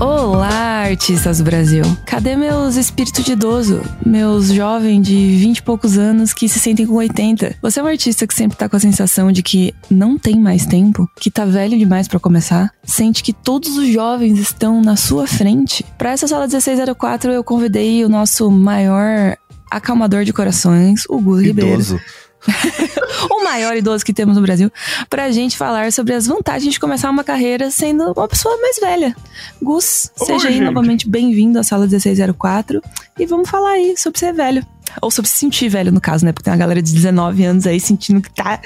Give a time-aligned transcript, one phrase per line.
[0.00, 1.84] Olá, artistas do Brasil.
[2.06, 3.82] Cadê meus espíritos de idoso?
[4.04, 7.56] Meus jovens de 20 e poucos anos que se sentem com 80?
[7.60, 10.64] Você é um artista que sempre tá com a sensação de que não tem mais
[10.64, 15.26] tempo, que tá velho demais para começar, sente que todos os jovens estão na sua
[15.26, 15.84] frente?
[15.98, 19.36] Para essa sala 1604 eu convidei o nosso maior
[19.70, 21.74] acalmador de corações, o Gus Ribeiro.
[21.74, 22.00] Idoso.
[23.30, 24.72] o maior idoso que temos no Brasil,
[25.08, 29.14] pra gente falar sobre as vantagens de começar uma carreira sendo uma pessoa mais velha.
[29.62, 30.64] Gus, Oi, seja aí gente.
[30.64, 32.82] novamente bem-vindo à sala 1604
[33.18, 34.64] e vamos falar aí sobre ser velho.
[35.00, 36.32] Ou sobre se sentir velho, no caso, né?
[36.32, 38.60] Porque tem uma galera de 19 anos aí sentindo que tá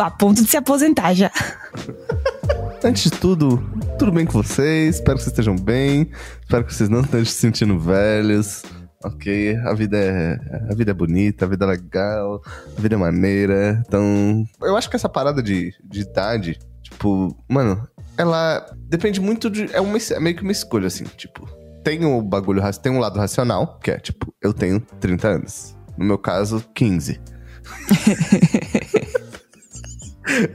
[0.00, 1.30] a ponto de se aposentar já.
[2.82, 3.62] Antes de tudo,
[3.98, 4.96] tudo bem com vocês?
[4.96, 6.10] Espero que vocês estejam bem.
[6.42, 8.62] Espero que vocês não estejam se sentindo velhos.
[9.06, 10.38] Ok, a vida é
[10.70, 12.42] a vida é bonita, a vida é legal,
[12.76, 13.82] a vida é maneira.
[13.86, 17.86] Então, eu acho que essa parada de, de idade, tipo, mano,
[18.18, 21.48] ela depende muito de é uma é meio que uma escolha assim, tipo,
[21.84, 25.76] tem o bagulho, ra- tem um lado racional, que é tipo, eu tenho 30 anos.
[25.96, 27.20] No meu caso, 15.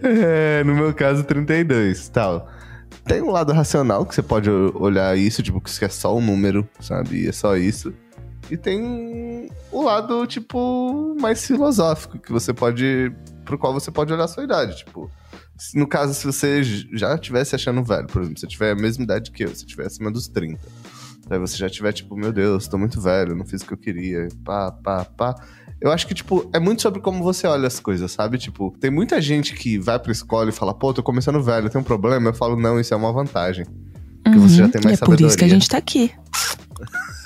[0.03, 2.47] É, no meu caso, 32, tal.
[3.05, 6.21] Tem um lado racional que você pode olhar isso, tipo, que isso é só um
[6.21, 7.23] número, sabe?
[7.23, 7.93] E é só isso.
[8.51, 13.09] E tem o lado, tipo, mais filosófico, que você pode.
[13.45, 14.75] pro qual você pode olhar a sua idade.
[14.75, 15.09] Tipo,
[15.73, 19.05] no caso, se você já estivesse achando velho, por exemplo, se você tiver a mesma
[19.05, 20.59] idade que eu, se tiver acima dos 30.
[21.29, 23.77] Daí você já tiver, tipo, meu Deus, tô muito velho, não fiz o que eu
[23.77, 25.35] queria, pá, pá, pá.
[25.79, 28.37] Eu acho que, tipo, é muito sobre como você olha as coisas, sabe?
[28.37, 31.79] Tipo, tem muita gente que vai pra escola e fala, pô, tô começando velho, tem
[31.79, 32.31] um problema.
[32.31, 33.65] Eu falo, não, isso é uma vantagem.
[34.25, 35.53] Porque você já tem mais e é por isso que a sabedoria.
[35.53, 36.11] gente tá aqui.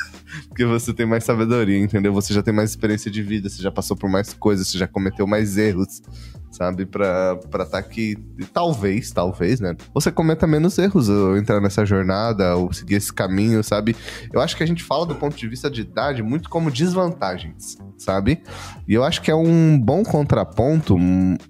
[0.56, 2.14] Porque você tem mais sabedoria, entendeu?
[2.14, 4.88] Você já tem mais experiência de vida, você já passou por mais coisas, você já
[4.88, 6.02] cometeu mais erros,
[6.50, 6.86] sabe?
[6.86, 8.16] Pra estar tá aqui.
[8.54, 9.76] Talvez, talvez, né?
[9.94, 13.98] Você cometa menos erros ao entrar nessa jornada, ou seguir esse caminho, sabe?
[14.32, 17.78] Eu acho que a gente fala do ponto de vista de idade muito como desvantagens,
[17.98, 18.42] sabe?
[18.88, 20.98] E eu acho que é um bom contraponto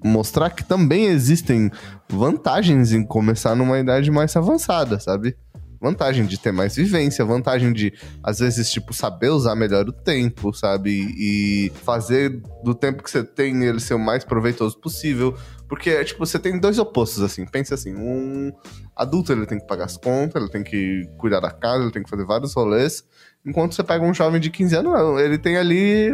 [0.03, 1.69] mostrar que também existem
[2.09, 5.38] vantagens em começar numa idade mais avançada, sabe?
[5.85, 10.51] Vantagem de ter mais vivência, vantagem de, às vezes, tipo, saber usar melhor o tempo,
[10.51, 10.90] sabe?
[11.16, 15.38] E fazer do tempo que você tem ele ser o mais proveitoso possível.
[15.69, 17.45] Porque, tipo, você tem dois opostos, assim.
[17.45, 18.51] Pensa assim, um
[18.95, 22.01] adulto, ele tem que pagar as contas, ele tem que cuidar da casa, ele tem
[22.01, 23.03] que fazer vários rolês.
[23.45, 25.19] Enquanto você pega um jovem de 15 anos, não.
[25.19, 26.12] Ele tem ali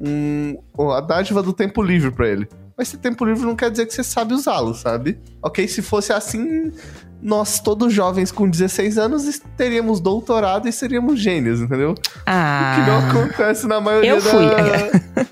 [0.00, 0.56] um,
[0.90, 2.48] a dádiva do tempo livre pra ele.
[2.76, 5.20] Mas esse tempo livre não quer dizer que você sabe usá-lo, sabe?
[5.42, 6.72] Ok, se fosse assim,
[7.20, 11.90] nós, todos jovens com 16 anos, teríamos doutorado e seríamos gênios, entendeu?
[11.90, 13.08] O que não Ah.
[13.10, 14.46] acontece na maioria eu fui.
[14.46, 15.26] da...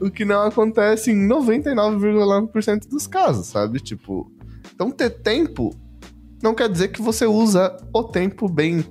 [0.06, 3.80] o que não acontece em 99,9% dos casos, sabe?
[3.80, 4.30] Tipo,
[4.74, 5.74] então ter tempo
[6.42, 8.84] não quer dizer que você usa o tempo bem,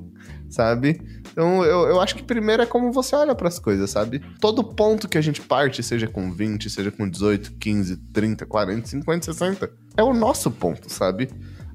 [0.49, 0.99] sabe?
[1.31, 4.19] Então eu, eu acho que primeiro é como você olha pras coisas, sabe?
[4.41, 8.87] Todo ponto que a gente parte, seja com 20, seja com 18, 15, 30, 40,
[8.87, 11.29] 50, 60, é o nosso ponto, sabe?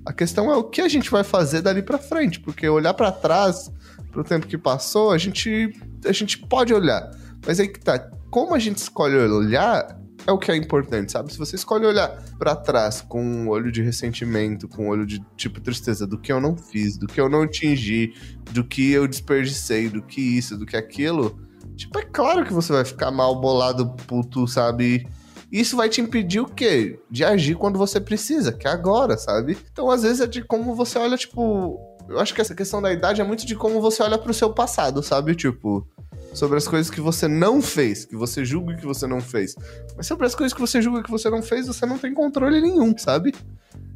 [0.05, 3.13] A questão é o que a gente vai fazer dali pra frente, porque olhar pra
[3.13, 3.71] trás,
[4.11, 5.73] pro tempo que passou, a gente
[6.05, 7.11] a gente pode olhar.
[7.47, 7.99] Mas aí que tá,
[8.31, 11.33] como a gente escolhe olhar é o que é importante, sabe?
[11.33, 12.09] Se você escolhe olhar
[12.39, 16.33] pra trás com um olho de ressentimento, com um olho de tipo tristeza do que
[16.33, 18.15] eu não fiz, do que eu não atingi,
[18.53, 21.41] do que eu desperdicei, do que isso, do que aquilo,
[21.77, 25.07] tipo, é claro que você vai ficar mal bolado, puto, sabe?
[25.53, 26.99] Isso vai te impedir o quê?
[27.11, 29.59] De agir quando você precisa, que é agora, sabe?
[29.71, 31.79] Então, às vezes, é de como você olha, tipo.
[32.09, 34.53] Eu acho que essa questão da idade é muito de como você olha pro seu
[34.53, 35.35] passado, sabe?
[35.35, 35.87] Tipo,
[36.33, 39.55] sobre as coisas que você não fez, que você julga que você não fez.
[39.97, 42.61] Mas sobre as coisas que você julga que você não fez, você não tem controle
[42.61, 43.35] nenhum, sabe?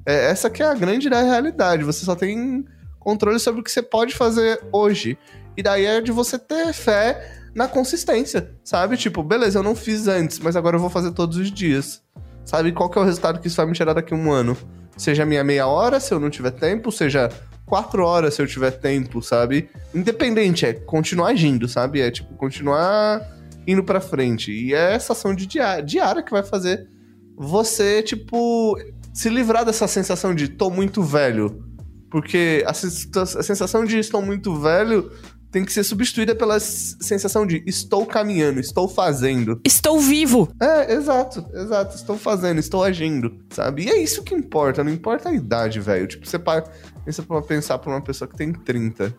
[0.04, 1.84] É, essa que é a grande da realidade.
[1.84, 2.64] Você só tem
[3.00, 5.18] controle sobre o que você pode fazer hoje.
[5.56, 8.98] E daí é de você ter fé na consistência, sabe?
[8.98, 12.02] Tipo, beleza, eu não fiz antes, mas agora eu vou fazer todos os dias.
[12.44, 14.54] Sabe qual que é o resultado que isso vai me tirar daqui a um ano?
[14.94, 17.30] Seja minha meia hora, se eu não tiver tempo, seja
[17.64, 19.70] quatro horas se eu tiver tempo, sabe?
[19.94, 22.02] Independente, é continuar agindo, sabe?
[22.02, 23.26] É tipo, continuar
[23.66, 24.52] indo pra frente.
[24.52, 26.86] E é essa ação de diária, que vai fazer
[27.34, 28.78] você, tipo,
[29.14, 31.64] se livrar dessa sensação de tô muito velho.
[32.10, 35.10] Porque a sensação de estou muito velho
[35.50, 39.60] tem que ser substituída pela sensação de estou caminhando, estou fazendo.
[39.64, 40.48] Estou vivo!
[40.60, 41.94] É, exato, exato.
[41.96, 43.84] Estou fazendo, estou agindo, sabe?
[43.84, 46.06] E é isso que importa, não importa a idade, velho.
[46.06, 46.64] Tipo, você para,
[47.04, 49.14] pensa pra pensar pra uma pessoa que tem 30.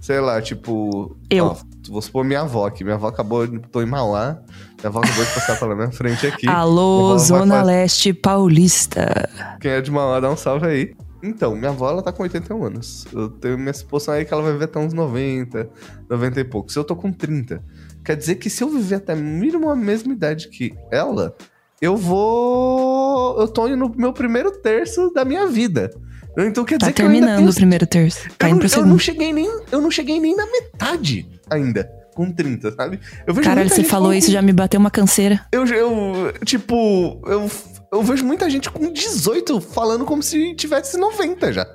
[0.00, 1.16] sei lá, tipo.
[1.30, 1.46] Eu.
[1.46, 1.56] Ó,
[1.88, 2.82] vou supor minha avó aqui.
[2.84, 3.46] Minha avó acabou.
[3.70, 4.38] Tô em Mauá.
[4.78, 6.48] Minha avó acabou de passar pela minha frente aqui.
[6.48, 9.28] Alô, Zona fazer- Leste Paulista.
[9.60, 10.94] Quem é de Mauá, dá um salve aí.
[11.22, 13.06] Então, minha avó, ela tá com 81 anos.
[13.12, 15.68] Eu tenho minha suposição aí que ela vai viver até uns 90,
[16.08, 16.74] 90 e poucos.
[16.76, 17.62] Eu tô com 30.
[18.04, 21.36] Quer dizer que se eu viver até mínimo a mesma idade que ela,
[21.80, 23.38] eu vou.
[23.40, 25.90] Eu tô indo no meu primeiro terço da minha vida.
[26.38, 28.28] Então quer Tá dizer que eu ainda terminando tenho o primeiro terço.
[28.38, 31.28] Tá eu, indo não, pro eu não cheguei nem, eu não cheguei nem na metade
[31.50, 33.00] ainda, com 30, sabe?
[33.26, 35.44] Eu vejo Caralho, você falou com- isso, já me bateu uma canseira.
[35.52, 37.50] Eu, eu, tipo, eu,
[37.92, 41.66] eu vejo muita gente com 18 falando como se tivesse 90 já.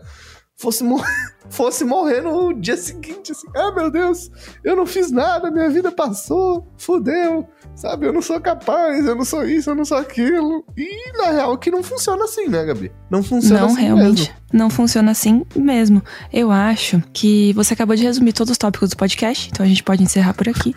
[0.58, 1.04] Fosse, mor
[1.50, 4.32] fosse morrer no dia seguinte, assim, ah, meu Deus,
[4.64, 7.46] eu não fiz nada, minha vida passou, fudeu,
[7.76, 8.08] sabe?
[8.08, 10.64] Eu não sou capaz, eu não sou isso, eu não sou aquilo.
[10.78, 12.90] E, na real, que não funciona assim, né, Gabi?
[13.12, 14.20] Não funciona não, assim realmente.
[14.22, 14.36] mesmo.
[14.54, 16.02] Não funciona assim mesmo.
[16.32, 19.84] Eu acho que você acabou de resumir todos os tópicos do podcast, então a gente
[19.84, 20.74] pode encerrar por aqui.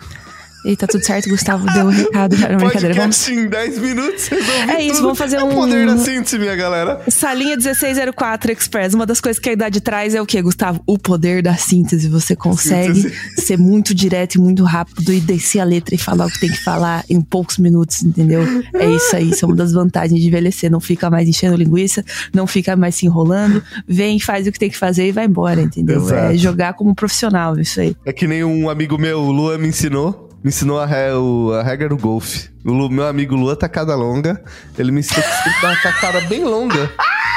[0.65, 2.35] E tá tudo certo, Gustavo deu um recado.
[2.37, 3.17] Não, brincadeira, vamos.
[3.17, 5.01] Podcast em 10 minutos, resolvi É isso, tudo.
[5.03, 7.01] vamos fazer É o um- poder da síntese, minha galera.
[7.09, 8.93] Salinha 1604 Express.
[8.93, 10.81] Uma das coisas que a idade traz é o quê, Gustavo?
[10.85, 12.09] O poder da síntese.
[12.09, 13.15] Você consegue Síntese.
[13.41, 16.49] ser muito direto e muito rápido e descer a letra e falar o que tem
[16.49, 18.41] que falar em poucos minutos, entendeu?
[18.73, 19.29] É isso aí.
[19.29, 20.69] Isso é uma das vantagens de envelhecer.
[20.69, 22.03] Não fica mais enchendo linguiça,
[22.33, 23.63] não fica mais se enrolando.
[23.87, 26.01] Vem, faz o que tem que fazer e vai embora, entendeu?
[26.01, 26.33] Exato.
[26.33, 27.95] É jogar como profissional, isso aí.
[28.05, 30.28] É que nem um amigo meu, o Lua, me ensinou.
[30.43, 32.49] Me ensinou a, re- o- a regra do golfe.
[32.65, 34.41] O Lu- meu amigo Lua, tacada longa.
[34.77, 36.91] Ele me ensinou que você tem que dar uma tacada bem longa.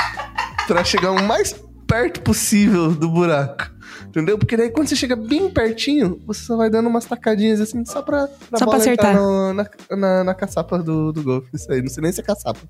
[0.66, 1.54] pra chegar o mais
[1.87, 3.70] perto possível do buraco.
[4.06, 4.37] Entendeu?
[4.38, 8.02] Porque daí quando você chega bem pertinho, você só vai dando umas tacadinhas assim, só
[8.02, 9.14] pra, pra Só pra acertar.
[9.14, 11.49] no- na, na, na caçapa do, do golfe.
[11.54, 12.60] Isso aí, não sei nem se é caçapa.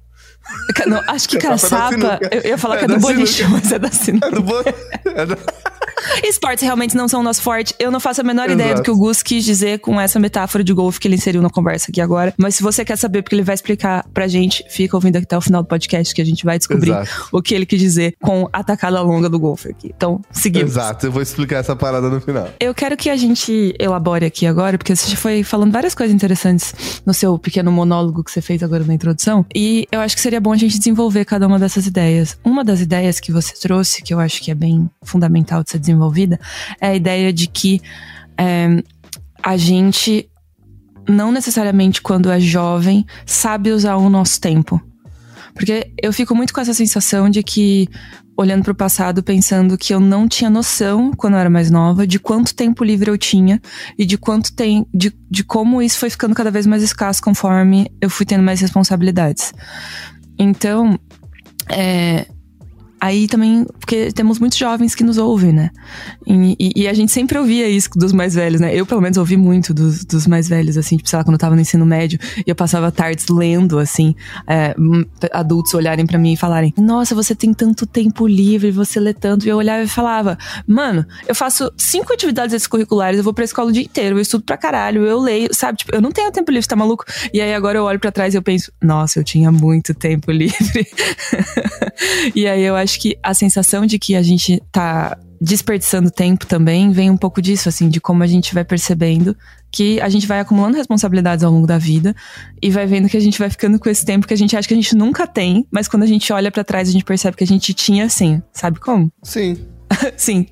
[0.74, 2.18] Ca- Não, acho que Caçapa é caçapa.
[2.20, 2.36] sinuca.
[2.36, 4.26] Eu ia falar É que é da do boliche, mas é da sinuca.
[4.28, 4.54] É do bo...
[5.04, 5.36] é da-
[6.24, 7.74] Esportes realmente não são o nosso forte.
[7.78, 8.60] Eu não faço a menor Exato.
[8.60, 11.42] ideia do que o Gus quis dizer com essa metáfora de golfe que ele inseriu
[11.42, 12.34] na conversa aqui agora.
[12.36, 15.40] Mas se você quer saber, porque ele vai explicar pra gente, fica ouvindo até o
[15.40, 17.28] final do podcast que a gente vai descobrir Exato.
[17.32, 19.92] o que ele quis dizer com a tacada longa do golfe aqui.
[19.94, 20.72] Então, seguimos.
[20.72, 22.48] Exato, eu vou explicar essa parada no final.
[22.60, 26.14] Eu quero que a gente elabore aqui agora, porque você já foi falando várias coisas
[26.14, 26.74] interessantes
[27.04, 29.44] no seu pequeno monólogo que você fez agora na introdução.
[29.54, 32.38] E eu acho que seria bom a gente desenvolver cada uma dessas ideias.
[32.44, 35.78] Uma das ideias que você trouxe, que eu acho que é bem fundamental de ser
[35.78, 35.91] desenvolvida,
[36.80, 37.80] é a ideia de que
[38.38, 38.82] é,
[39.42, 40.28] a gente,
[41.08, 44.80] não necessariamente quando é jovem, sabe usar o nosso tempo.
[45.54, 47.88] Porque eu fico muito com essa sensação de que,
[48.36, 52.18] olhando pro passado, pensando que eu não tinha noção, quando eu era mais nova, de
[52.18, 53.60] quanto tempo livre eu tinha
[53.98, 54.86] e de quanto tem.
[54.94, 58.60] de, de como isso foi ficando cada vez mais escasso conforme eu fui tendo mais
[58.60, 59.52] responsabilidades.
[60.38, 60.98] Então,
[61.68, 62.26] é.
[63.04, 65.70] Aí também, porque temos muitos jovens que nos ouvem, né?
[66.24, 68.72] E, e- e a gente sempre ouvia isso dos mais velhos, né?
[68.72, 71.38] Eu, pelo menos, ouvi muito dos, dos mais velhos, assim, tipo, sei lá, quando eu
[71.40, 72.16] tava no ensino médio,
[72.46, 74.14] e eu passava tardes lendo, assim,
[74.46, 74.72] é,
[75.32, 79.46] adultos olharem pra mim e falarem: Nossa, você tem tanto tempo livre, você lê tanto.
[79.46, 83.70] E eu olhava e falava: Mano, eu faço cinco atividades extracurriculares, eu vou pra escola
[83.70, 85.78] o dia inteiro, eu estudo pra caralho, eu leio, sabe?
[85.78, 87.04] Tipo, eu não tenho tempo livre, tá maluco?
[87.34, 90.30] E aí agora eu olho pra trás e eu penso: Nossa, eu tinha muito tempo
[90.32, 90.86] livre.
[92.34, 96.92] e aí eu acho que a sensação de que a gente tá desperdiçando tempo também
[96.92, 99.36] vem um pouco disso, assim, de como a gente vai percebendo
[99.72, 102.14] que a gente vai acumulando responsabilidades ao longo da vida
[102.62, 104.68] e vai vendo que a gente vai ficando com esse tempo que a gente acha
[104.68, 107.36] que a gente nunca tem, mas quando a gente olha pra trás a gente percebe
[107.36, 109.10] que a gente tinha assim, sabe como?
[109.22, 109.58] Sim,
[110.16, 110.46] Sim.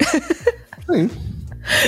[0.91, 1.11] sim.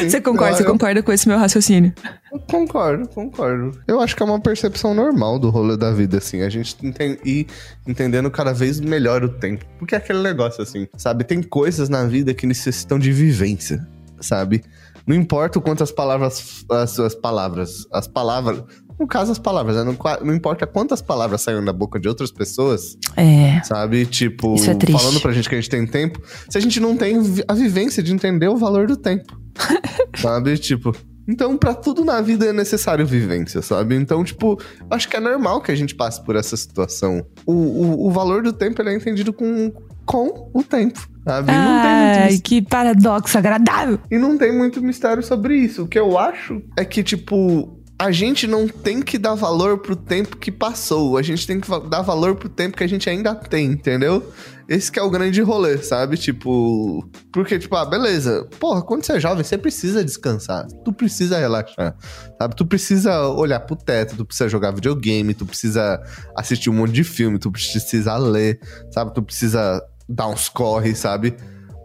[0.08, 0.56] Você concorda?
[0.56, 1.92] Você concorda com esse meu raciocínio?
[2.32, 3.78] Eu Concordo, concordo.
[3.86, 6.42] Eu acho que é uma percepção normal do rolê da vida, assim.
[6.42, 7.46] A gente enten- ir
[7.86, 9.64] entendendo cada vez melhor o tempo.
[9.78, 11.24] Porque é aquele negócio, assim, sabe?
[11.24, 13.86] Tem coisas na vida que necessitam de vivência,
[14.20, 14.62] sabe?
[15.06, 16.64] Não importa o quanto as palavras.
[16.70, 17.86] As suas palavras.
[17.92, 18.62] As palavras.
[18.98, 19.84] No caso, as palavras, né?
[19.84, 23.60] Não, não importa quantas palavras saem da boca de outras pessoas, É.
[23.64, 24.06] sabe?
[24.06, 24.98] Tipo, Isso é triste.
[25.00, 27.16] falando pra gente que a gente tem tempo, se a gente não tem
[27.48, 29.36] a vivência de entender o valor do tempo.
[30.16, 30.56] sabe?
[30.58, 30.94] Tipo.
[31.28, 33.94] Então, pra tudo na vida é necessário vivência, sabe?
[33.94, 37.24] Então, tipo, acho que é normal que a gente passe por essa situação.
[37.46, 39.72] O, o, o valor do tempo é entendido com,
[40.04, 41.52] com o tempo, sabe?
[41.52, 44.00] Ai, que paradoxo agradável.
[44.10, 45.84] e não tem muito mistério sobre isso.
[45.84, 49.94] O que eu acho é que, tipo, a gente não tem que dar valor pro
[49.94, 51.16] tempo que passou.
[51.16, 54.28] A gente tem que dar valor pro tempo que a gente ainda tem, entendeu?
[54.68, 56.16] Esse que é o grande rolê, sabe?
[56.16, 57.08] Tipo.
[57.32, 58.48] Porque, tipo, ah, beleza.
[58.58, 60.66] Porra, quando você é jovem, você precisa descansar.
[60.84, 61.94] Tu precisa relaxar.
[62.40, 62.56] Sabe?
[62.56, 66.02] Tu precisa olhar pro teto, tu precisa jogar videogame, tu precisa
[66.36, 68.58] assistir um monte de filme, tu precisa ler,
[68.90, 69.14] sabe?
[69.14, 71.36] Tu precisa dar uns corre, sabe?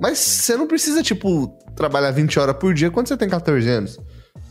[0.02, 4.00] Mas você não precisa, tipo, trabalhar 20 horas por dia quando você tem 14 anos.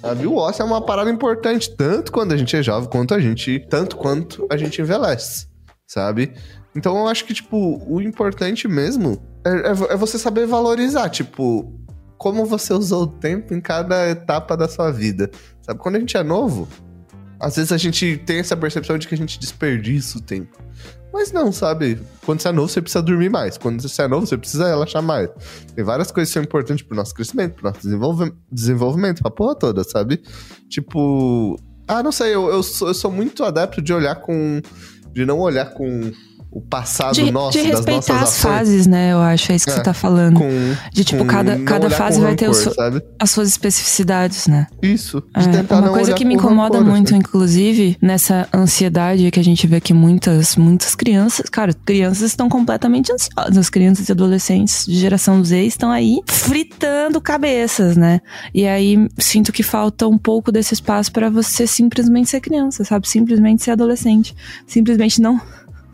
[0.07, 0.27] Sabe?
[0.27, 3.59] O ócio é uma parada importante, tanto quando a gente é jovem, quanto a gente.
[3.69, 5.49] Tanto quanto a gente envelhece.
[5.87, 6.33] Sabe?
[6.75, 11.73] Então eu acho que, tipo, o importante mesmo é, é, é você saber valorizar, tipo,
[12.19, 15.31] como você usou o tempo em cada etapa da sua vida.
[15.63, 15.81] Sabe?
[15.81, 16.69] Quando a gente é novo,
[17.41, 20.59] às vezes a gente tem essa percepção de que a gente desperdiça o tempo.
[21.17, 21.99] Mas não, sabe?
[22.27, 23.57] Quando você é novo, você precisa dormir mais.
[23.57, 25.31] Quando você é novo, você precisa relaxar mais.
[25.75, 29.55] Tem várias coisas que são importantes pro nosso crescimento, pro nosso desenvolve desenvolvimento, pra porra
[29.55, 30.21] toda, sabe?
[30.69, 31.59] Tipo.
[31.89, 34.61] Ah, não sei, eu, eu, sou, eu sou muito adepto de olhar com.
[35.15, 36.13] De não olhar com
[36.57, 38.43] o passado de, nosso, de das nossas respeitar as ações.
[38.55, 39.13] fases, né?
[39.13, 40.39] Eu acho, é isso que É, você tá falando.
[40.39, 40.49] Com,
[40.91, 43.03] de tipo, com cada, cada fase vai ter rancor, seu- sabe?
[43.19, 44.67] as suas especificidades, né?
[44.83, 45.23] Isso.
[45.35, 47.19] É, uma coisa que me com incomoda rancor, muito, assim.
[47.19, 53.13] inclusive, nessa ansiedade que a gente vê que muitas, muitas crianças, cara, crianças estão completamente
[53.13, 58.21] ansiosas, crianças e adolescentes de geração Z estão aí fritando cabeças, né?
[58.55, 63.07] E aí sinto que falta um pouco desse espaço pra você simplesmente ser criança, sabe?
[63.09, 64.35] Simplesmente ser adolescente,
[64.67, 65.39] simplesmente não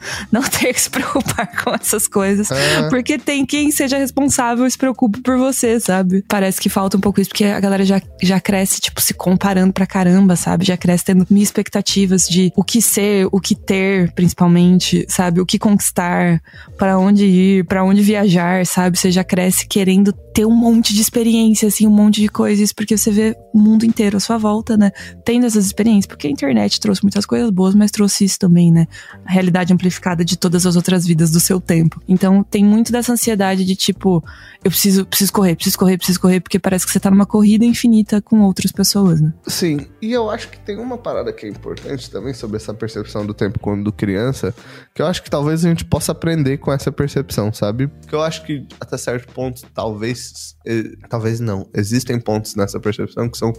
[0.31, 2.51] não ter que se preocupar com essas coisas.
[2.51, 2.89] É.
[2.89, 6.25] Porque tem quem seja responsável e se preocupe por você, sabe?
[6.29, 9.73] Parece que falta um pouco isso, porque a galera já, já cresce, tipo, se comparando
[9.73, 10.65] pra caramba, sabe?
[10.65, 15.41] Já cresce tendo mil expectativas de o que ser, o que ter, principalmente, sabe?
[15.41, 16.41] O que conquistar,
[16.77, 18.99] pra onde ir, pra onde viajar, sabe?
[18.99, 22.97] Você já cresce querendo ter um monte de experiência, assim, um monte de coisas, porque
[22.97, 24.91] você vê o mundo inteiro à sua volta, né?
[25.25, 28.87] Tendo essas experiências, porque a internet trouxe muitas coisas boas, mas trouxe isso também, né?
[29.25, 32.01] A realidade amplificada de todas as outras vidas do seu tempo.
[32.09, 34.25] Então tem muito dessa ansiedade de tipo,
[34.65, 37.65] eu preciso, preciso correr, preciso correr, preciso correr, porque parece que você tá numa corrida
[37.65, 39.33] infinita com outras pessoas, né?
[39.47, 43.27] Sim, e eu acho que tem uma parada que é importante também sobre essa percepção
[43.27, 44.55] do tempo quando criança,
[44.95, 47.87] que eu acho que talvez a gente possa aprender com essa percepção, sabe?
[47.87, 50.22] Porque eu acho que até certo ponto, talvez,
[50.67, 53.53] eh, talvez não, existem pontos nessa percepção que são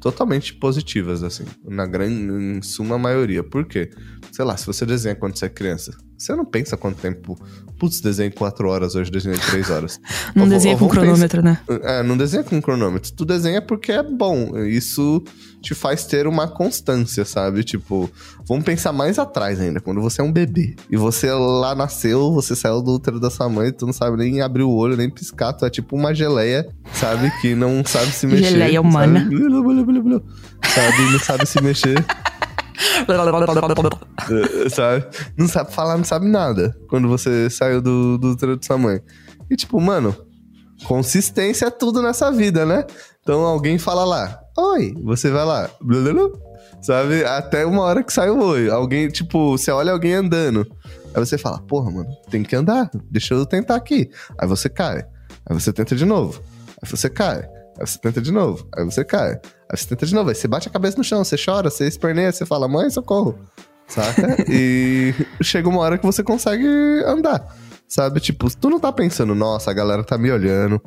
[0.00, 3.42] totalmente positivas, assim, na grande, em suma maioria.
[3.42, 3.90] Por quê?
[4.32, 7.38] Sei lá, se você desenha quando você é criança, você não pensa quanto tempo,
[7.78, 10.00] putz, desenhei 4 horas, hoje desenhei 3 horas.
[10.34, 11.60] Não Ou- desenha com cronômetro, né?
[11.68, 13.12] é, não desenha com cronômetro.
[13.12, 14.58] Tu desenha porque é bom.
[14.66, 15.22] Isso
[15.62, 17.62] te faz ter uma constância, sabe?
[17.64, 18.10] Tipo,
[18.46, 20.74] vamos pensar mais atrás ainda, quando você é um bebê.
[20.90, 24.40] E você lá nasceu, você saiu do útero da sua mãe, tu não sabe nem
[24.40, 25.52] abrir o olho, nem piscar.
[25.52, 27.30] Tu é tipo uma geleia, sabe?
[27.40, 28.50] Que não sabe se mexer.
[28.50, 29.20] Geleia humana.
[29.20, 29.36] Sabe?
[30.74, 31.12] Sabe?
[31.12, 32.04] Não sabe se mexer.
[34.70, 35.06] sabe?
[35.36, 36.76] Não sabe falar, não sabe nada.
[36.88, 39.00] Quando você saiu do, do útero de sua mãe.
[39.50, 40.14] E tipo, mano,
[40.84, 42.84] consistência é tudo nessa vida, né?
[43.22, 45.70] Então alguém fala lá, oi, você vai lá,
[46.80, 47.24] sabe?
[47.24, 48.70] Até uma hora que sai o oi.
[48.70, 50.66] Alguém, tipo, você olha alguém andando.
[51.14, 54.10] Aí você fala, porra, mano, tem que andar, deixa eu tentar aqui.
[54.38, 55.04] Aí você cai.
[55.46, 56.40] Aí você tenta de novo.
[56.82, 57.48] Aí você cai.
[57.78, 58.66] Aí você tenta de novo.
[58.76, 59.32] Aí você cai.
[59.70, 60.28] Aí você tenta de novo.
[60.28, 63.38] Aí você bate a cabeça no chão, você chora, você esperneia, você fala, mãe, socorro.
[63.86, 64.36] Saca?
[64.50, 66.66] e chega uma hora que você consegue
[67.06, 67.56] andar.
[67.88, 68.20] Sabe?
[68.20, 70.78] Tipo, tu não tá pensando, nossa, a galera tá me olhando.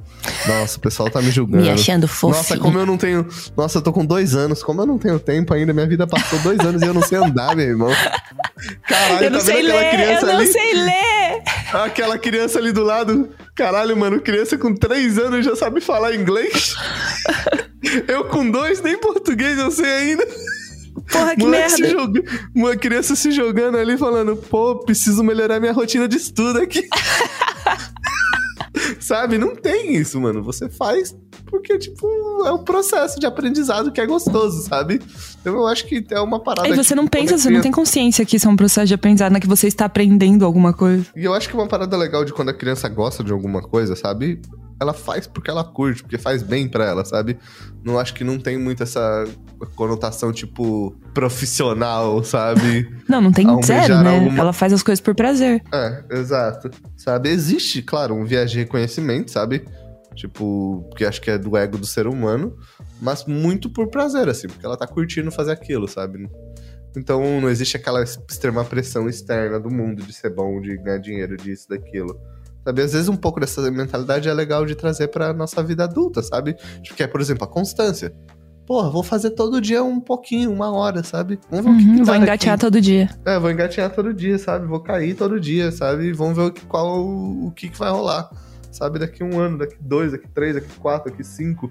[0.48, 1.63] Nossa, o pessoal tá me julgando.
[1.63, 2.38] Me achando fofinho.
[2.38, 3.27] Nossa, como eu não tenho.
[3.58, 4.62] Nossa, eu tô com dois anos.
[4.62, 7.17] Como eu não tenho tempo ainda, minha vida passou dois anos e eu não sei
[7.17, 7.89] andar, meu irmão.
[8.88, 10.48] Caralho, Eu não tá sei vendo aquela ler, criança eu não ali?
[10.51, 11.41] sei ler.
[11.74, 13.29] Aquela criança ali do lado.
[13.55, 16.75] Caralho, mano, criança com três anos já sabe falar inglês.
[18.08, 20.27] eu com dois, nem português eu sei ainda.
[21.12, 21.89] Porra, que Moleque merda.
[21.89, 22.24] joga-
[22.56, 26.88] Uma criança se jogando ali, falando, pô, preciso melhorar minha rotina de estudo aqui.
[29.00, 29.38] Sabe?
[29.38, 30.41] Não tem isso, mano.
[30.44, 31.15] Você faz
[31.46, 32.08] porque, tipo,
[32.46, 35.01] é um processo de aprendizado que é gostoso, sabe?
[35.41, 36.68] Então eu acho que é uma parada.
[36.70, 38.94] Aí você não pensa, é você não tem consciência que isso é um processo de
[38.94, 39.39] aprendizado, né?
[39.39, 41.06] Que você está aprendendo alguma coisa.
[41.13, 43.98] E eu acho que uma parada legal de quando a criança gosta de alguma coisa,
[43.98, 44.41] sabe?
[44.82, 47.38] Ela faz porque ela curte, porque faz bem pra ela, sabe?
[47.84, 49.26] Não acho que não tem muito essa
[49.76, 52.90] conotação, tipo, profissional, sabe?
[53.08, 54.16] Não, não tem Almejar zero, né?
[54.18, 55.62] alguma- Ela faz as coisas por prazer.
[55.74, 56.72] É, exato.
[56.98, 57.30] Sabe?
[57.30, 59.66] Existe, claro, um viés de reconhecimento, sabe?
[60.16, 62.58] Tipo, porque acho que é do ego do ser humano,
[63.02, 66.28] mas muito por prazer, assim, porque ela tá curtindo fazer aquilo, sabe?
[66.98, 71.38] Então não existe aquela extrema pressão externa do mundo de ser bom, de ganhar dinheiro,
[71.38, 72.20] disso, daquilo.
[72.63, 72.82] Sabe?
[72.82, 76.56] Às vezes um pouco dessa mentalidade é legal de trazer pra nossa vida adulta, sabe?
[76.82, 78.13] Tipo, que é, por exemplo, a constância.
[78.68, 81.39] Porra, vou fazer todo dia um pouquinho, uma hora, sabe?
[81.50, 82.72] Vamos ver o que Uhum, vou dá engatear daqui.
[82.72, 83.10] todo dia.
[83.25, 84.68] É, vou engatinhar todo dia, sabe?
[84.68, 86.13] Vou cair todo dia, sabe?
[86.13, 88.30] Vamos ver o que, qual o que, que vai rolar.
[88.72, 91.70] Sabe, daqui um ano, daqui dois, daqui três, daqui quatro, daqui cinco.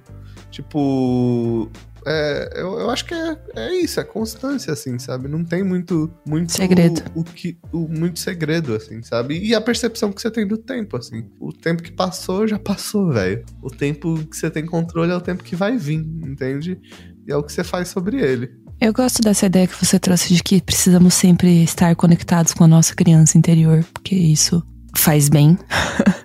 [0.50, 1.70] Tipo.
[2.06, 5.28] É, eu, eu acho que é, é isso, é constância, assim, sabe?
[5.28, 7.02] Não tem muito, muito segredo.
[7.14, 9.38] O, o que, o, muito segredo, assim, sabe?
[9.38, 11.28] E a percepção que você tem do tempo, assim.
[11.38, 13.44] O tempo que passou, já passou, velho.
[13.62, 16.78] O tempo que você tem controle é o tempo que vai vir, entende?
[17.26, 18.50] E é o que você faz sobre ele.
[18.80, 22.68] Eu gosto dessa ideia que você trouxe de que precisamos sempre estar conectados com a
[22.68, 24.62] nossa criança interior, porque isso
[24.96, 25.58] faz bem.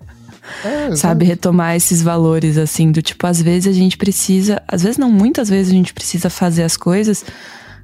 [0.66, 4.98] É, sabe, retomar esses valores, assim, do tipo, às vezes a gente precisa, às vezes
[4.98, 7.24] não, muitas vezes a gente precisa fazer as coisas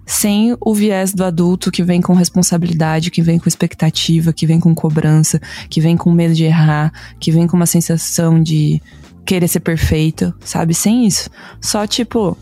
[0.04, 4.60] sem o viés do adulto que vem com responsabilidade, que vem com expectativa, que vem
[4.60, 8.82] com cobrança, que vem com medo de errar, que vem com uma sensação de
[9.24, 10.74] querer ser perfeito, sabe?
[10.74, 11.30] Sem isso.
[11.62, 12.36] Só tipo,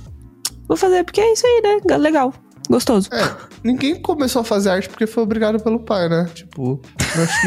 [0.69, 1.97] vou fazer porque é isso aí, né?
[1.97, 2.33] Legal
[2.69, 3.09] gostoso.
[3.11, 3.29] É,
[3.63, 6.29] ninguém começou a fazer arte porque foi obrigado pelo pai, né?
[6.33, 6.79] Tipo,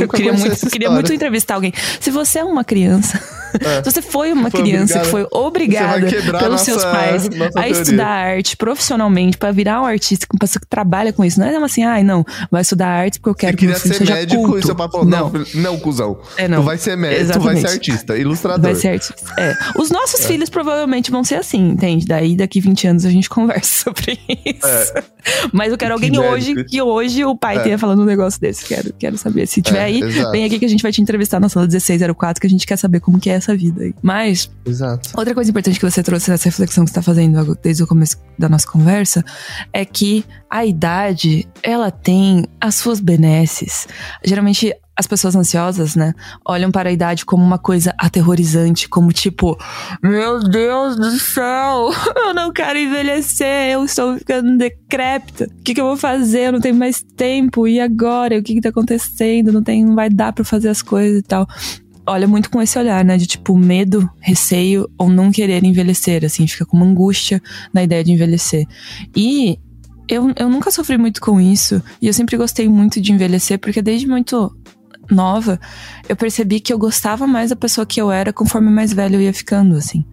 [0.00, 1.72] eu queria muito, queria muito entrevistar alguém.
[2.00, 3.20] Se você é uma criança,
[3.60, 3.82] é.
[3.84, 7.70] se você foi uma foi criança que foi obrigada pelos nossa, seus pais a teoria.
[7.70, 11.56] estudar arte profissionalmente, para virar um artista, uma pessoa que trabalha com isso, não é
[11.62, 14.58] assim, ai, ah, não, vai estudar arte porque eu quero que você seja médico culto.
[14.58, 16.18] e seu papo, não, não, não, cuzão.
[16.36, 16.58] É, não.
[16.58, 17.48] Tu vai ser médico, Exatamente.
[17.48, 18.62] tu vai ser artista, ilustrador.
[18.62, 19.14] Vai ser artista.
[19.38, 19.56] É.
[19.76, 20.26] Os nossos é.
[20.26, 22.06] filhos provavelmente vão ser assim, entende?
[22.06, 24.66] Daí daqui 20 anos a gente conversa sobre isso.
[24.66, 25.11] É.
[25.52, 27.60] Mas eu quero alguém hoje que hoje o pai é.
[27.60, 28.64] tenha falando um negócio desse.
[28.64, 29.46] Quero, quero saber.
[29.46, 30.30] Se tiver é, aí, exato.
[30.32, 32.76] vem aqui que a gente vai te entrevistar na sala 1604, que a gente quer
[32.76, 33.94] saber como que é essa vida aí.
[34.02, 35.10] Mas, exato.
[35.16, 38.16] outra coisa importante que você trouxe nessa reflexão que você tá fazendo desde o começo
[38.38, 39.24] da nossa conversa
[39.72, 43.86] é que a idade, ela tem as suas benesses.
[44.24, 46.12] Geralmente as pessoas ansiosas, né,
[46.44, 49.56] olham para a idade como uma coisa aterrorizante, como tipo,
[50.02, 55.44] meu Deus do céu, eu não quero envelhecer, eu estou ficando decrépita.
[55.44, 56.48] O que, que eu vou fazer?
[56.48, 57.66] Eu não tenho mais tempo.
[57.66, 58.38] E agora?
[58.38, 59.52] O que, que tá acontecendo?
[59.52, 61.46] Não tem, não vai dar para fazer as coisas e tal.
[62.06, 63.16] Olha muito com esse olhar, né?
[63.16, 67.40] De tipo medo, receio ou não querer envelhecer, assim, fica com uma angústia
[67.72, 68.66] na ideia de envelhecer.
[69.14, 69.58] E
[70.08, 71.82] eu, eu nunca sofri muito com isso.
[72.00, 74.54] E eu sempre gostei muito de envelhecer, porque desde muito
[75.10, 75.60] nova,
[76.08, 79.20] eu percebi que eu gostava mais da pessoa que eu era conforme mais velho eu
[79.20, 80.04] ia ficando, assim.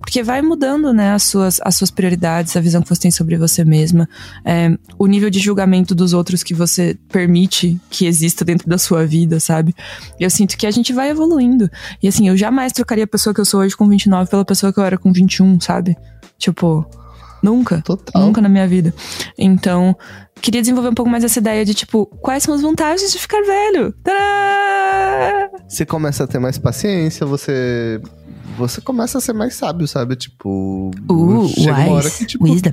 [0.00, 3.36] Porque vai mudando, né, as suas, as suas prioridades, a visão que você tem sobre
[3.36, 4.08] você mesma,
[4.44, 9.06] é, o nível de julgamento dos outros que você permite que exista dentro da sua
[9.06, 9.74] vida, sabe?
[10.18, 11.70] Eu sinto que a gente vai evoluindo.
[12.02, 14.72] E assim, eu jamais trocaria a pessoa que eu sou hoje com 29 pela pessoa
[14.72, 15.96] que eu era com 21, sabe?
[16.38, 16.88] Tipo,
[17.42, 17.82] Nunca.
[17.82, 18.22] Total.
[18.22, 18.94] Nunca na minha vida.
[19.38, 19.96] Então,
[20.40, 23.40] queria desenvolver um pouco mais essa ideia de, tipo, quais são as vantagens de ficar
[23.42, 23.92] velho?
[24.02, 25.50] Tadá!
[25.68, 28.00] Você começa a ter mais paciência, você.
[28.56, 30.16] Você começa a ser mais sábio, sabe?
[30.16, 30.90] Tipo.
[31.10, 31.88] Uh, chega wise.
[31.88, 32.44] uma hora que, tipo.
[32.44, 32.70] Wisdom.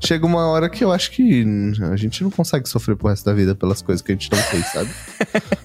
[0.00, 1.44] Chega uma hora que eu acho que
[1.90, 4.38] a gente não consegue sofrer pro resto da vida pelas coisas que a gente não
[4.38, 4.90] fez, sabe?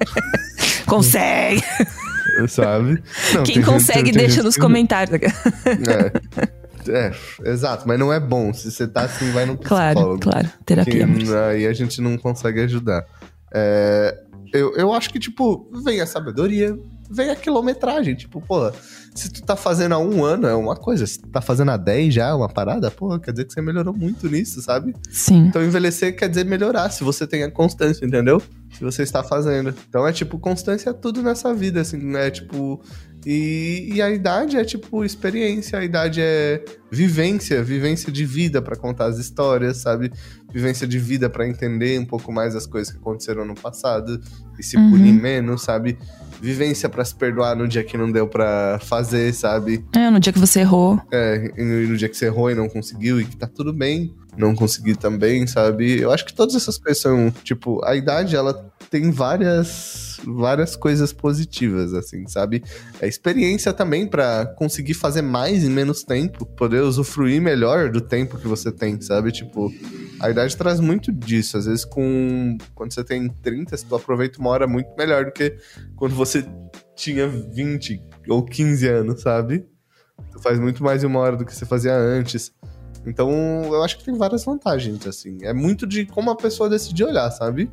[0.88, 1.62] consegue!
[2.48, 3.04] sabe?
[3.34, 5.20] Não, Quem consegue, gente, deixa nos comentários.
[5.22, 6.52] É.
[6.89, 7.12] É,
[7.46, 8.54] exato, mas não é bom.
[8.54, 10.20] Se você tá assim, vai no psicólogo.
[10.20, 10.50] Claro, claro.
[10.65, 11.08] Terapia.
[11.08, 13.06] Que, aí a gente não consegue ajudar.
[13.54, 14.17] É,
[14.54, 16.78] eu, eu acho que, tipo, vem a sabedoria,
[17.10, 18.15] vem a quilometragem.
[18.15, 18.72] Tipo, pô,
[19.13, 21.78] se tu tá fazendo há um ano é uma coisa, se tu tá fazendo há
[21.78, 24.96] 10 já é uma parada, pô, quer dizer que você melhorou muito nisso, sabe?
[25.10, 25.48] Sim.
[25.48, 28.41] Então envelhecer quer dizer melhorar, se você tem a constância, entendeu?
[28.74, 29.74] Se você está fazendo.
[29.88, 32.30] Então é tipo, constância é tudo nessa vida, assim, né?
[32.30, 32.82] Tipo,
[33.26, 38.76] e, e, a idade é tipo experiência, a idade é vivência, vivência de vida para
[38.76, 40.12] contar as histórias, sabe?
[40.52, 44.20] Vivência de vida para entender um pouco mais as coisas que aconteceram no passado
[44.58, 44.92] e se uhum.
[44.92, 45.98] punir menos, sabe?
[46.42, 49.86] Vivência para se perdoar no dia que não deu para fazer, sabe?
[49.96, 51.00] É, no dia que você errou.
[51.12, 54.56] É, no dia que você errou e não conseguiu e que tá tudo bem não
[54.56, 56.00] conseguir também, sabe?
[56.00, 58.54] Eu acho que todas essas coisas são, tipo, a idade ela
[58.89, 62.63] tem várias várias coisas positivas, assim, sabe?
[63.00, 68.38] É experiência também para conseguir fazer mais em menos tempo, poder usufruir melhor do tempo
[68.38, 69.32] que você tem, sabe?
[69.32, 69.72] Tipo,
[70.20, 71.58] a idade traz muito disso.
[71.58, 75.56] Às vezes, com quando você tem 30, você aproveita uma hora muito melhor do que
[75.96, 76.46] quando você
[76.96, 79.65] tinha 20 ou 15 anos, sabe?
[80.32, 82.54] Tu faz muito mais em uma hora do que você fazia antes.
[83.06, 83.32] Então,
[83.66, 85.38] eu acho que tem várias vantagens, assim.
[85.42, 87.72] É muito de como a pessoa decide olhar, sabe?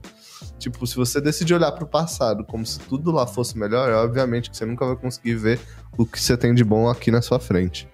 [0.59, 3.95] Tipo, se você decidir olhar para o passado como se tudo lá fosse melhor, é
[3.95, 5.61] obviamente que você nunca vai conseguir ver
[5.97, 7.88] o que você tem de bom aqui na sua frente,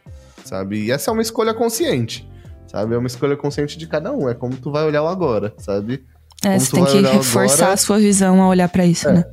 [0.44, 0.85] sabe?
[0.85, 2.29] E essa é uma escolha consciente,
[2.70, 2.94] sabe?
[2.94, 4.29] É uma escolha consciente de cada um.
[4.29, 6.05] É como tu vai olhar o agora, sabe?
[6.44, 7.73] É, como você tem que reforçar agora...
[7.73, 9.12] a sua visão a olhar para isso, é.
[9.12, 9.25] né?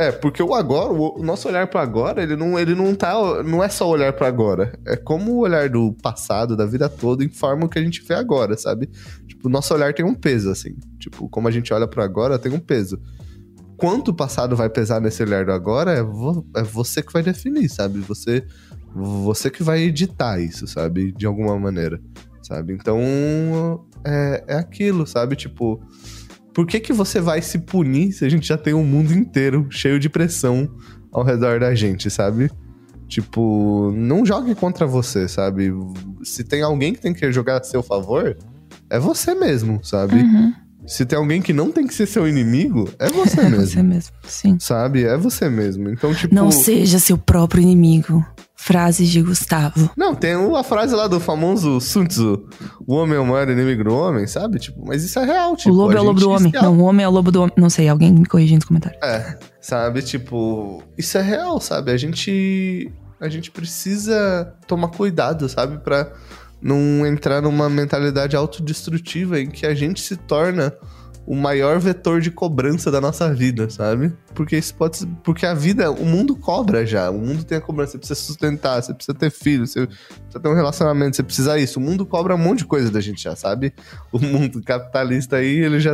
[0.00, 3.62] É, porque o agora, o nosso olhar para agora, ele não, ele não tá, não
[3.62, 4.72] é só olhar para agora.
[4.86, 8.14] É como o olhar do passado, da vida toda, informa o que a gente vê
[8.14, 8.88] agora, sabe?
[9.28, 10.74] Tipo, o nosso olhar tem um peso, assim.
[10.98, 12.98] Tipo, como a gente olha para agora, tem um peso.
[13.76, 17.22] Quanto o passado vai pesar nesse olhar do agora, é, vo, é você que vai
[17.22, 17.98] definir, sabe?
[18.00, 18.42] Você,
[18.94, 21.12] você que vai editar isso, sabe?
[21.12, 22.00] De alguma maneira
[22.50, 22.72] sabe?
[22.72, 25.36] Então, é, é aquilo, sabe?
[25.36, 25.80] Tipo,
[26.60, 29.66] por que que você vai se punir se a gente já tem um mundo inteiro
[29.70, 30.70] cheio de pressão
[31.10, 32.50] ao redor da gente, sabe?
[33.08, 35.72] Tipo, não jogue contra você, sabe?
[36.22, 38.36] Se tem alguém que tem que jogar a seu favor,
[38.90, 40.16] é você mesmo, sabe?
[40.16, 40.52] Uhum.
[40.90, 43.66] Se tem alguém que não tem que ser seu inimigo, é você É mesmo.
[43.66, 44.58] você mesmo, sim.
[44.58, 45.04] Sabe?
[45.04, 45.88] É você mesmo.
[45.88, 46.34] Então, tipo.
[46.34, 48.26] Não seja seu próprio inimigo.
[48.56, 49.90] Frases de Gustavo.
[49.96, 52.44] Não, tem a frase lá do famoso Sun Tzu:
[52.86, 54.58] o homem é o maior inimigo do homem, sabe?
[54.58, 55.70] Tipo, mas isso é real, tipo.
[55.70, 56.52] o lobo é o lobo do homem.
[56.52, 57.54] Não, o homem é o lobo do homem.
[57.56, 59.00] Não sei, alguém me corrige nos comentários.
[59.02, 60.02] É, sabe?
[60.02, 61.90] Tipo, isso é real, sabe?
[61.92, 62.92] A gente.
[63.18, 65.78] A gente precisa tomar cuidado, sabe?
[65.78, 66.10] Pra
[66.60, 70.74] não entrar numa mentalidade autodestrutiva em que a gente se torna
[71.30, 74.12] o maior vetor de cobrança da nossa vida, sabe?
[74.34, 77.60] Porque isso pode ser, porque a vida, o mundo cobra já, o mundo tem a
[77.60, 81.56] cobrança, você precisa sustentar, você precisa ter filho, você precisa ter um relacionamento, você precisa
[81.56, 81.78] isso.
[81.78, 83.72] O mundo cobra um monte de coisa da gente já, sabe?
[84.10, 85.92] O mundo capitalista aí, ele já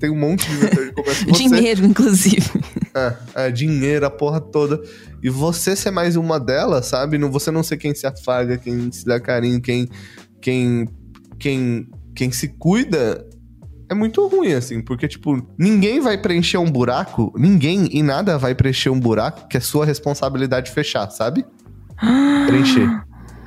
[0.00, 1.24] tem um monte de vetor de cobrança.
[1.26, 2.50] Você- Dinheiro, inclusive.
[2.92, 4.82] é, é, dinheiro, a porra toda.
[5.22, 7.18] E você ser mais uma delas, sabe?
[7.18, 9.88] Não, você não ser quem se afaga, quem se dá carinho, quem,
[10.40, 10.88] quem,
[11.38, 13.24] quem, quem se cuida,
[13.92, 14.80] é muito ruim, assim.
[14.80, 19.56] Porque, tipo, ninguém vai preencher um buraco, ninguém e nada vai preencher um buraco que
[19.56, 21.44] é sua responsabilidade fechar, sabe?
[22.46, 22.88] Preencher.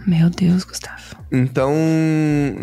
[0.08, 1.01] Meu Deus, Gustavo.
[1.31, 1.73] Então,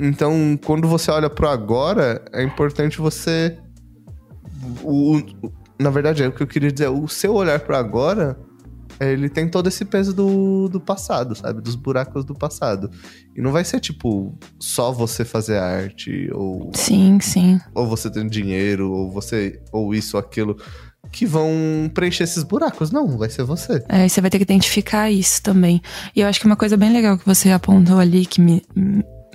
[0.00, 3.58] então quando você olha pro agora, é importante você.
[4.82, 6.88] O, o- na verdade, é o que eu queria dizer.
[6.88, 8.38] O seu olhar pro agora,
[9.10, 11.60] ele tem todo esse peso do, do passado, sabe?
[11.60, 12.90] Dos buracos do passado.
[13.34, 17.60] E não vai ser tipo só você fazer arte, ou, Sim, sim.
[17.74, 19.60] ou você ter dinheiro, ou você.
[19.72, 20.56] ou isso, ou aquilo,
[21.10, 21.50] que vão
[21.92, 22.90] preencher esses buracos.
[22.90, 23.84] Não, vai ser você.
[23.88, 25.80] É, e você vai ter que identificar isso também.
[26.14, 28.62] E eu acho que uma coisa bem legal que você apontou ali, que me,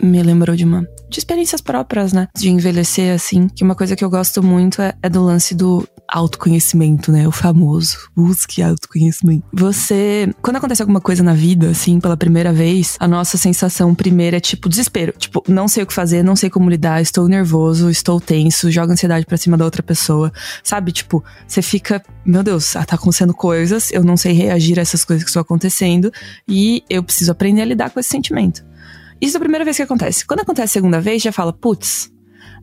[0.01, 0.87] me lembrou de uma.
[1.09, 2.27] De experiências próprias, né?
[2.35, 3.47] De envelhecer, assim.
[3.47, 7.27] Que uma coisa que eu gosto muito é, é do lance do autoconhecimento, né?
[7.27, 7.97] O famoso.
[8.15, 9.45] Busque autoconhecimento.
[9.53, 10.33] Você.
[10.41, 14.39] Quando acontece alguma coisa na vida, assim, pela primeira vez, a nossa sensação primeira é
[14.39, 15.13] tipo desespero.
[15.17, 18.93] Tipo, não sei o que fazer, não sei como lidar, estou nervoso, estou tenso, joga
[18.93, 20.31] ansiedade pra cima da outra pessoa.
[20.63, 20.91] Sabe?
[20.91, 25.03] Tipo, você fica, meu Deus, ah, tá acontecendo coisas, eu não sei reagir a essas
[25.03, 26.11] coisas que estão acontecendo
[26.47, 28.63] e eu preciso aprender a lidar com esse sentimento.
[29.21, 30.25] Isso é a primeira vez que acontece.
[30.25, 32.11] Quando acontece a segunda vez, já fala, putz,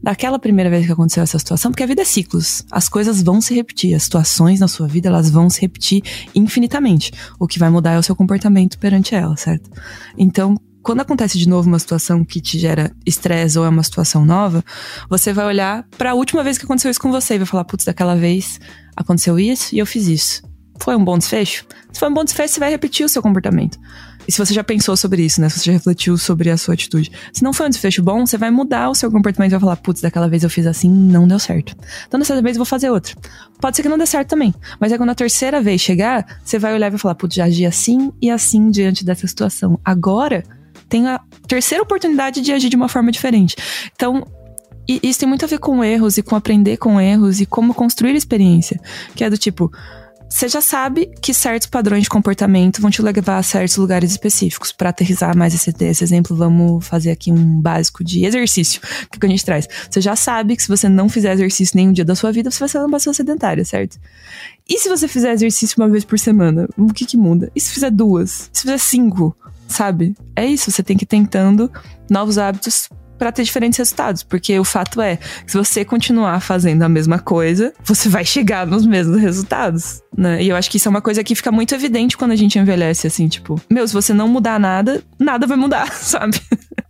[0.03, 3.41] daquela primeira vez que aconteceu essa situação, porque a vida é ciclos, as coisas vão
[3.41, 6.03] se repetir, as situações na sua vida, elas vão se repetir
[6.35, 7.11] infinitamente.
[7.39, 9.71] O que vai mudar é o seu comportamento perante ela, certo?
[10.19, 14.27] Então, quando acontece de novo uma situação que te gera estresse ou é uma situação
[14.27, 14.63] nova,
[15.09, 17.65] você vai olhar para a última vez que aconteceu isso com você e vai falar,
[17.65, 18.61] putz, daquela vez
[18.95, 20.43] aconteceu isso e eu fiz isso.
[20.81, 21.65] Foi um bom desfecho?
[21.91, 23.79] Se foi um bom desfecho, você vai repetir o seu comportamento.
[24.27, 25.49] E se você já pensou sobre isso, né?
[25.49, 27.11] Se você já refletiu sobre a sua atitude.
[27.33, 29.77] Se não foi um desfecho bom, você vai mudar o seu comportamento e vai falar,
[29.77, 31.77] putz, daquela vez eu fiz assim, não deu certo.
[32.07, 33.15] Então dessa vez eu vou fazer outra.
[33.61, 34.55] Pode ser que não dê certo também.
[34.81, 37.45] Mas aí quando a terceira vez chegar, você vai olhar e vai falar, putz, já
[37.45, 39.79] agi assim e assim diante dessa situação.
[39.85, 40.43] Agora,
[40.89, 43.57] tem a terceira oportunidade de agir de uma forma diferente.
[43.95, 44.27] Então,
[44.87, 48.15] isso tem muito a ver com erros e com aprender com erros e como construir
[48.15, 48.81] experiência.
[49.15, 49.73] Que é do tipo,
[50.35, 54.73] você já sabe que certos padrões de comportamento vão te levar a certos lugares específicos.
[54.73, 58.81] Para aterrizar mais esse, esse exemplo, vamos fazer aqui um básico de exercício.
[59.05, 59.69] O que, que a gente traz?
[59.89, 62.59] Você já sabe que se você não fizer exercício nenhum dia da sua vida, você
[62.59, 63.97] vai ser uma pessoa sedentária, certo?
[64.69, 66.69] E se você fizer exercício uma vez por semana?
[66.77, 67.53] O que que muda?
[67.55, 68.51] E se fizer duas?
[68.53, 69.37] E se fizer cinco?
[69.69, 70.17] Sabe?
[70.35, 71.71] É isso, você tem que ir tentando
[72.11, 76.89] novos hábitos para ter diferentes resultados, porque o fato é se você continuar fazendo a
[76.89, 80.43] mesma coisa, você vai chegar nos mesmos resultados, né?
[80.43, 82.59] E eu acho que isso é uma coisa que fica muito evidente quando a gente
[82.59, 86.41] envelhece, assim, tipo, meu, se você não mudar nada, nada vai mudar, sabe?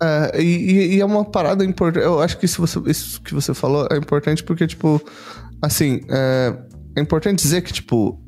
[0.03, 2.05] É, e- e é uma parada importante.
[2.05, 5.01] Eu acho que isso, você, isso que você falou é importante porque, tipo,
[5.63, 6.55] assim, é,
[6.97, 8.21] é importante dizer que, tipo,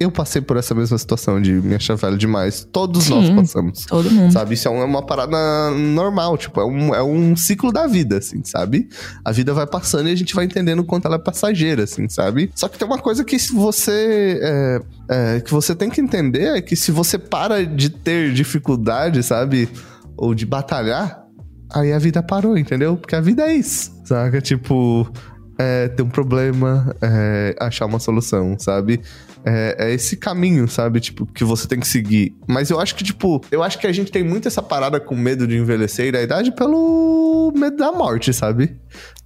[0.00, 2.66] eu passei por essa mesma situação de me achar velho demais.
[2.70, 3.14] Todos Sim.
[3.14, 3.84] nós passamos.
[3.84, 4.32] Todo mundo.
[4.32, 4.54] Sabe?
[4.54, 5.36] Isso é uma, é uma parada
[5.72, 8.88] normal, tipo, é um, é um ciclo da vida, assim, sabe?
[9.24, 12.08] A vida vai passando e a gente vai entendendo o quanto ela é passageira, assim,
[12.08, 12.50] sabe?
[12.54, 14.38] Só que tem uma coisa que se você.
[14.40, 19.22] é, é, que você tem que entender é que se você para de ter dificuldade,
[19.22, 19.68] sabe?
[20.16, 21.24] Ou de batalhar,
[21.72, 22.96] aí a vida parou, entendeu?
[22.96, 24.40] Porque a vida é isso, saca?
[24.40, 25.10] Tipo.
[25.58, 29.00] É, ter um problema, é, achar uma solução, sabe?
[29.44, 31.00] É, é esse caminho, sabe?
[31.00, 32.36] Tipo, que você tem que seguir.
[32.46, 35.16] Mas eu acho que, tipo, eu acho que a gente tem muito essa parada com
[35.16, 38.76] medo de envelhecer e da idade pelo medo da morte, sabe?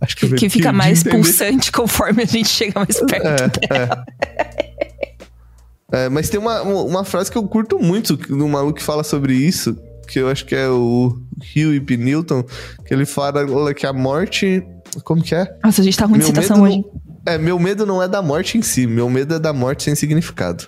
[0.01, 3.61] Acho Que, que fica mais pulsante conforme a gente chega mais perto.
[5.93, 9.35] É, mas tem uma, uma frase que eu curto muito, do maluco que fala sobre
[9.35, 9.77] isso,
[10.09, 11.19] que eu acho que é o
[11.55, 12.43] Hugh Newton,
[12.87, 14.63] que ele fala que a morte.
[15.05, 15.57] Como que é?
[15.65, 17.03] Nossa, a gente tá ruim de Meu citação medo hoje.
[17.25, 19.95] É, meu medo não é da morte em si, meu medo é da morte sem
[19.95, 20.67] significado.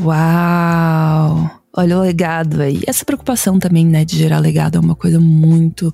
[0.00, 1.50] Uau!
[1.76, 2.80] Olha o legado aí.
[2.86, 5.92] Essa preocupação também, né, de gerar legado é uma coisa muito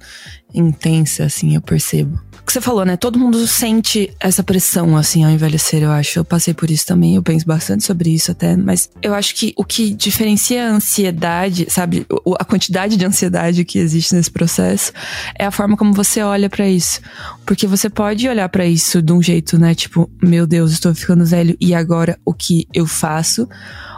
[0.55, 2.21] intensa, assim, eu percebo.
[2.53, 2.99] Que você falou, né?
[2.99, 6.19] Todo mundo sente essa pressão, assim, ao envelhecer, eu acho.
[6.19, 8.59] Eu passei por isso também, eu penso bastante sobre isso até.
[8.59, 12.07] Mas eu acho que o que diferencia a ansiedade, sabe?
[12.39, 14.93] A quantidade de ansiedade que existe nesse processo
[15.39, 17.01] é a forma como você olha pra isso.
[17.47, 19.75] Porque você pode olhar pra isso de um jeito, né?
[19.75, 23.49] Tipo, meu Deus, estou ficando velho e agora o que eu faço?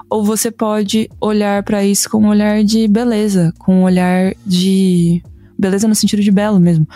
[0.08, 5.20] Ou você pode olhar pra isso com um olhar de beleza, com um olhar de
[5.58, 6.86] beleza no sentido de belo mesmo,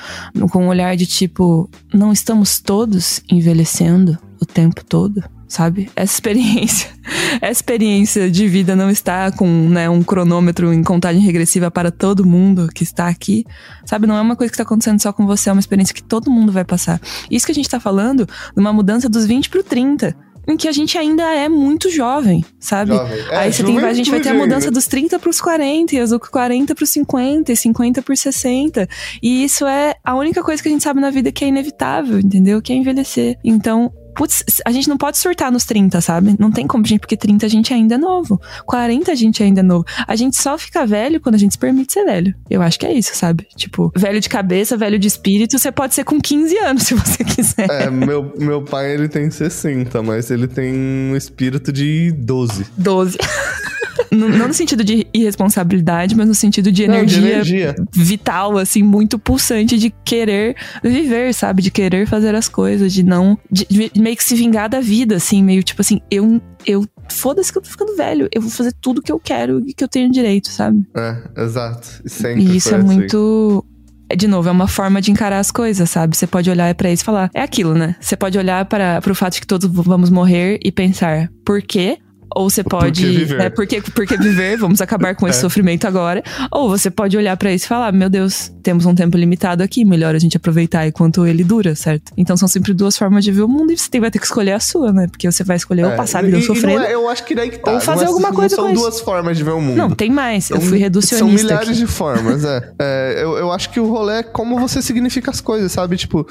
[0.51, 5.91] com um olhar de tipo, não estamos todos envelhecendo o tempo todo, sabe?
[5.97, 6.91] Essa experiência,
[7.41, 12.27] essa experiência de vida não está com né, um cronômetro em contagem regressiva para todo
[12.27, 13.45] mundo que está aqui,
[13.85, 14.07] sabe?
[14.07, 16.31] Não é uma coisa que está acontecendo só com você, é uma experiência que todo
[16.31, 17.01] mundo vai passar.
[17.31, 20.15] Isso que a gente tá falando de uma mudança dos 20 pro 30.
[20.49, 22.93] Em que a gente ainda é muito jovem, sabe?
[22.93, 23.19] Jovem.
[23.31, 26.01] É, Aí você tem, a gente vai ter a mudança dos 30 pros 40, e
[26.01, 28.89] as do 40 pros 50, e 50 por 60.
[29.23, 32.19] E isso é a única coisa que a gente sabe na vida que é inevitável,
[32.19, 32.63] entendeu?
[32.63, 33.39] Que é envelhecer.
[33.45, 36.35] Então, putz, a gente não pode surtar nos 30, sabe?
[36.41, 38.41] Não tem como, gente, porque 30 a gente ainda é novo.
[38.67, 39.85] 40 a gente ainda é novo.
[40.09, 42.35] A gente só fica velho quando a gente se permite ser velho.
[42.51, 43.47] Eu acho que é isso, sabe?
[43.55, 47.23] Tipo, velho de cabeça, velho de espírito, você pode ser com 15 anos se você
[47.23, 47.71] quiser.
[47.71, 52.67] É, meu, meu pai ele tem 60, mas ele tem um espírito de 12.
[52.77, 53.19] 12.
[54.11, 57.75] Não não no sentido de irresponsabilidade, mas no sentido de Não, de energia, energia.
[57.93, 61.63] vital, assim, muito pulsante de querer viver, sabe?
[61.63, 63.39] De querer fazer as coisas, de não.
[63.51, 66.41] De, de meio que se vingar da vida, assim, meio tipo assim, eu.
[66.67, 68.29] eu Foda-se que eu tô ficando velho.
[68.31, 70.87] Eu vou fazer tudo que eu quero e que eu tenho direito, sabe?
[70.95, 72.03] É, exato.
[72.05, 72.85] Sempre E isso é assim.
[72.85, 73.65] muito.
[74.11, 76.15] é, De novo, é uma forma de encarar as coisas, sabe?
[76.15, 77.97] Você pode olhar pra isso e falar, é aquilo, né?
[77.99, 81.97] Você pode olhar para pro fato de que todos vamos morrer e pensar, por quê?
[82.35, 83.03] Ou você pode.
[83.03, 83.41] que viver?
[83.41, 84.57] É, por, que, por que viver?
[84.59, 85.41] Vamos acabar com esse É.
[85.41, 86.23] sofrimento agora.
[86.51, 89.85] Ou você pode olhar pra isso e falar: Meu Deus, temos um tempo limitado aqui,
[89.85, 92.13] melhor a gente aproveitar enquanto ele dura, certo?
[92.17, 94.53] Então são sempre duas formas de ver o mundo e você vai ter que escolher
[94.53, 95.07] a sua, né?
[95.09, 96.79] Porque você vai escolher ou É, passar a e- vida sofrendo.
[96.81, 97.73] não é- eu acho que daí que tá.
[97.73, 98.83] ou fazer não é- alguma não coisa São com isso.
[98.83, 99.77] duas formas de ver o mundo.
[99.77, 100.51] Não, tem mais.
[100.51, 101.19] Eu fui reducionista.
[101.19, 101.79] São milhares aqui.
[101.79, 102.73] de formas, é.
[102.79, 105.97] É, eu, eu acho que o rolê é como você significa as coisas, sabe?
[105.97, 106.27] Tipo,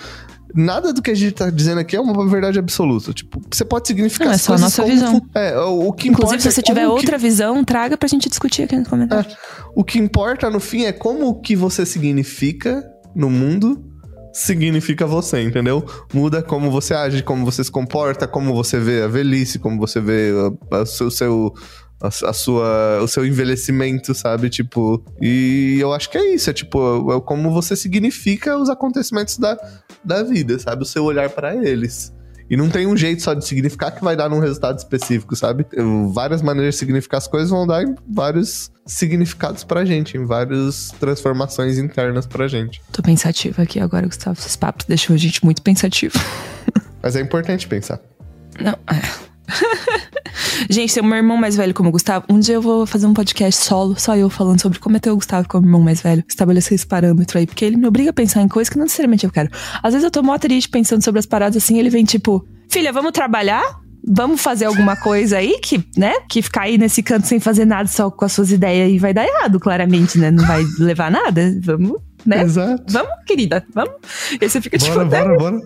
[0.56, 3.14] nada do que a gente tá dizendo aqui é uma verdade absoluta.
[3.14, 5.22] Tipo, você pode significar Não, é só a nossa visão.
[5.36, 8.64] É, o, que Inclusive, se você é tiver que- outra visão, traga pra gente discutir
[8.64, 9.36] aqui nos comentários.
[9.76, 12.84] o que importa no fim é como o que você significa
[13.16, 13.84] no mundo
[14.34, 15.84] significa você, entendeu?
[16.14, 20.00] Muda como você age, como você se comporta, como você vê a velhice, como você
[20.00, 20.32] vê
[20.72, 21.54] o seu, seu-
[22.00, 24.50] a, a sua, o seu envelhecimento, sabe?
[24.52, 29.40] Tipo, e eu acho que é isso, é tipo, é como você significa os acontecimentos
[29.40, 29.58] da,
[30.04, 30.84] da vida, sabe?
[30.84, 32.14] O seu olhar pra eles.
[32.50, 35.66] E não tem um jeito só de significar que vai dar num resultado específico, sabe?
[36.14, 40.92] Várias maneiras de significar as coisas vão dar em vários significados pra gente, em várias
[40.98, 42.82] transformações internas pra gente.
[42.92, 44.40] Tô pensativa aqui agora, Gustavo.
[44.40, 46.18] Esses papos deixam a gente muito pensativo.
[47.04, 48.00] Mas é importante pensar.
[48.62, 48.78] Não.
[48.88, 49.28] é.
[50.70, 53.08] gente, se o meu irmão mais velho como o Gustavo, um dia eu vou fazer
[53.08, 56.02] um podcast solo, só eu falando sobre como é ter o Gustavo como irmão mais
[56.02, 56.24] velho.
[56.28, 59.26] Estabelecer esse parâmetro aí, porque ele me obriga a pensar em coisas que não necessariamente
[59.26, 59.50] eu quero.
[59.82, 62.92] Às vezes eu tô mó triste pensando sobre as paradas assim, ele vem tipo, filha,
[62.92, 63.64] vamos trabalhar?
[64.10, 66.14] Vamos fazer alguma coisa aí que, né?
[66.30, 69.14] Que ficar aí nesse canto sem fazer nada só com as suas ideias e vai
[69.14, 70.32] dar errado, claramente, né?
[70.32, 71.54] Não vai levar nada.
[71.62, 72.42] Vamos, né?
[72.42, 72.84] Exato.
[72.90, 73.94] Vamos, querida, vamos.
[74.32, 75.56] E aí você fica tipo, Bora, bora, bora.
[75.56, 75.62] eu.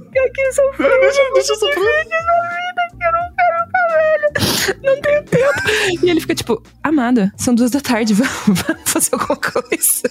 [1.02, 2.06] Deixa, deixa eu sofrer.
[2.08, 4.82] que eu não quero ficar velho.
[4.84, 6.06] Não tenho tempo.
[6.06, 8.34] E ele fica tipo, amada, são duas da tarde, vamos,
[8.64, 10.10] vamos fazer alguma coisa.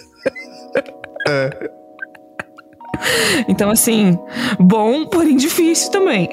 [1.28, 1.70] É.
[3.48, 4.18] Então, assim,
[4.58, 6.28] bom, porém difícil também.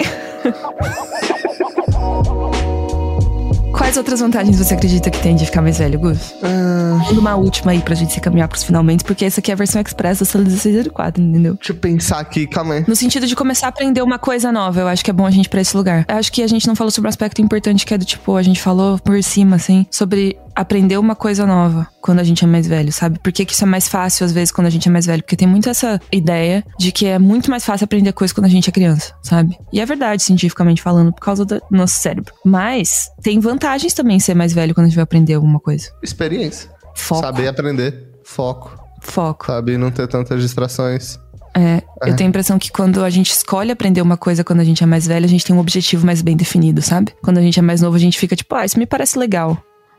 [3.76, 6.34] Quais outras vantagens você acredita que tem de ficar mais velho, Gus?
[6.42, 6.57] Ah,
[6.98, 9.56] Manda uma última aí pra gente se caminhar pros finalmente, porque essa aqui é a
[9.56, 11.54] versão express da sala 1604, entendeu?
[11.54, 12.84] deixa eu pensar aqui, calma aí.
[12.88, 15.30] No sentido de começar a aprender uma coisa nova, eu acho que é bom a
[15.30, 16.04] gente ir pra esse lugar.
[16.08, 18.36] Eu acho que a gente não falou sobre um aspecto importante que é do tipo,
[18.36, 22.46] a gente falou por cima, assim, sobre aprender uma coisa nova quando a gente é
[22.48, 23.20] mais velho, sabe?
[23.20, 25.22] Por que, que isso é mais fácil às vezes quando a gente é mais velho?
[25.22, 28.50] Porque tem muito essa ideia de que é muito mais fácil aprender coisa quando a
[28.50, 29.56] gente é criança, sabe?
[29.72, 32.34] E é verdade, cientificamente falando, por causa do nosso cérebro.
[32.44, 35.92] Mas tem vantagens também ser mais velho quando a gente vai aprender alguma coisa.
[36.02, 36.70] Experiência.
[36.98, 37.20] Foco.
[37.22, 38.08] Saber aprender.
[38.24, 38.78] Foco.
[39.00, 39.46] Foco.
[39.46, 39.76] Sabe?
[39.78, 41.18] Não ter tantas distrações.
[41.54, 42.10] É, É.
[42.10, 44.82] eu tenho a impressão que quando a gente escolhe aprender uma coisa quando a gente
[44.82, 47.12] é mais velho, a gente tem um objetivo mais bem definido, sabe?
[47.22, 49.56] Quando a gente é mais novo, a gente fica tipo, ah, isso me parece legal.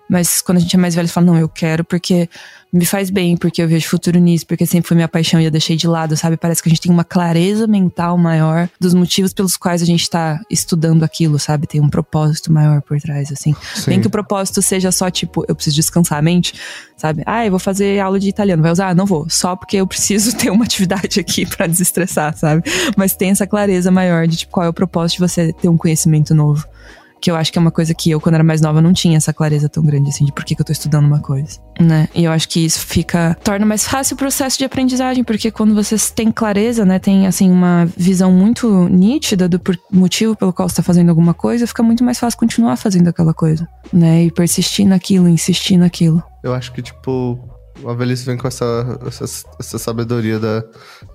[0.09, 2.29] Mas quando a gente é mais velho, fala, não, eu quero porque
[2.71, 5.51] me faz bem, porque eu vejo futuro nisso, porque sempre foi minha paixão e eu
[5.51, 6.37] deixei de lado, sabe?
[6.37, 10.07] Parece que a gente tem uma clareza mental maior dos motivos pelos quais a gente
[10.07, 11.65] tá estudando aquilo, sabe?
[11.65, 13.55] Tem um propósito maior por trás, assim.
[13.73, 13.91] Sim.
[13.91, 16.53] Nem que o propósito seja só, tipo, eu preciso descansar a mente,
[16.95, 17.23] sabe?
[17.25, 18.61] Ah, eu vou fazer aula de italiano.
[18.61, 18.89] Vai usar?
[18.89, 19.27] Ah, não vou.
[19.29, 22.63] Só porque eu preciso ter uma atividade aqui para desestressar, sabe?
[22.95, 25.77] Mas tem essa clareza maior de, tipo, qual é o propósito de você ter um
[25.77, 26.67] conhecimento novo.
[27.21, 29.17] Que eu acho que é uma coisa que eu, quando era mais nova, não tinha
[29.17, 32.07] essa clareza tão grande, assim, de por que, que eu tô estudando uma coisa, né?
[32.15, 33.37] E eu acho que isso fica.
[33.43, 37.49] torna mais fácil o processo de aprendizagem, porque quando você tem clareza, né, tem, assim,
[37.49, 39.59] uma visão muito nítida do
[39.91, 43.33] motivo pelo qual você tá fazendo alguma coisa, fica muito mais fácil continuar fazendo aquela
[43.33, 44.23] coisa, né?
[44.23, 46.23] E persistir naquilo, insistir naquilo.
[46.43, 47.39] Eu acho que, tipo,
[47.85, 49.25] a velhice vem com essa, essa,
[49.59, 50.63] essa sabedoria da,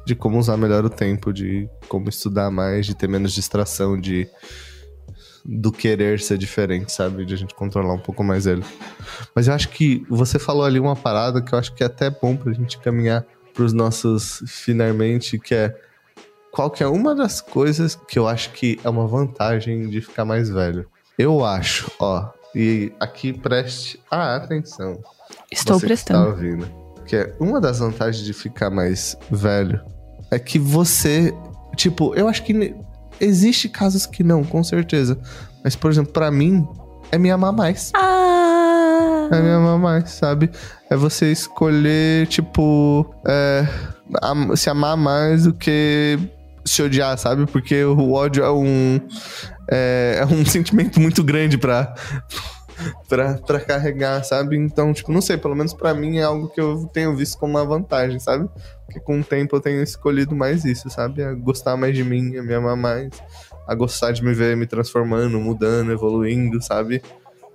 [0.07, 4.29] de como usar melhor o tempo, de como estudar mais, de ter menos distração, de
[5.45, 7.25] do querer ser diferente, sabe?
[7.25, 8.65] De a gente controlar um pouco mais ele.
[9.35, 12.09] Mas eu acho que você falou ali uma parada que eu acho que é até
[12.09, 15.77] bom pra gente caminhar pros nossos finalmente, que é
[16.51, 20.25] qual que é uma das coisas que eu acho que é uma vantagem de ficar
[20.25, 20.87] mais velho.
[21.19, 25.01] Eu acho, ó, e aqui preste a atenção.
[25.51, 26.25] Estou você que prestando.
[26.25, 26.71] Tá ouvindo.
[27.07, 29.81] Que é uma das vantagens de ficar mais velho
[30.31, 31.33] é que você,
[31.77, 32.75] tipo, eu acho que
[33.21, 35.19] existe casos que não, com certeza.
[35.63, 36.67] Mas por exemplo, pra mim
[37.11, 37.91] é me amar mais.
[37.95, 39.29] Ah!
[39.31, 40.51] É me amar mais, sabe?
[40.91, 43.67] É você escolher, tipo, é,
[44.57, 46.19] se amar mais do que
[46.65, 47.47] se odiar, sabe?
[47.47, 49.01] Porque o ódio é um
[49.71, 51.95] é, é um sentimento muito grande pra,
[53.09, 54.57] pra, pra carregar, sabe?
[54.57, 57.53] Então, tipo, não sei, pelo menos pra mim é algo que eu tenho visto como
[57.59, 58.49] uma vantagem, sabe?
[58.87, 61.23] Porque com o tempo eu tenho escolhido mais isso, sabe?
[61.23, 63.11] A gostar mais de mim, a me amar mais,
[63.67, 67.03] a gostar de me ver me transformando, mudando, evoluindo, sabe?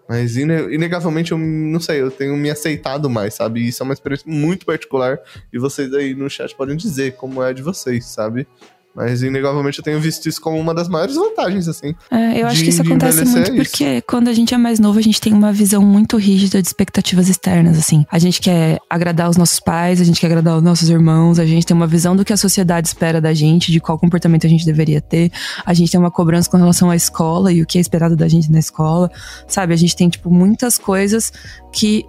[0.07, 3.67] Mas ine- inegavelmente eu não sei, eu tenho me aceitado mais, sabe?
[3.67, 5.19] Isso é uma experiência muito particular
[5.53, 8.47] e vocês aí no chat podem dizer como é de vocês, sabe?
[8.95, 11.93] Mas inegavelmente eu tenho visto isso como uma das maiores vantagens, assim.
[12.11, 13.71] É, eu acho de- que isso acontece muito é isso.
[13.71, 16.67] porque quando a gente é mais novo, a gente tem uma visão muito rígida de
[16.67, 18.05] expectativas externas, assim.
[18.11, 21.45] A gente quer agradar os nossos pais, a gente quer agradar os nossos irmãos, a
[21.45, 24.49] gente tem uma visão do que a sociedade espera da gente, de qual comportamento a
[24.49, 25.31] gente deveria ter.
[25.65, 28.27] A gente tem uma cobrança com relação à escola e o que é esperado da
[28.27, 29.09] gente na escola,
[29.47, 29.73] sabe?
[29.73, 31.31] A gente tem, tipo, muitas coisas
[31.71, 32.03] que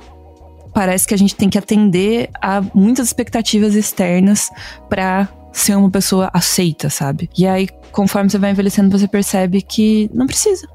[0.73, 4.49] parece que a gente tem que atender a muitas expectativas externas
[4.89, 7.29] pra ser uma pessoa aceita, sabe?
[7.37, 10.67] E aí, conforme você vai envelhecendo, você percebe que não precisa.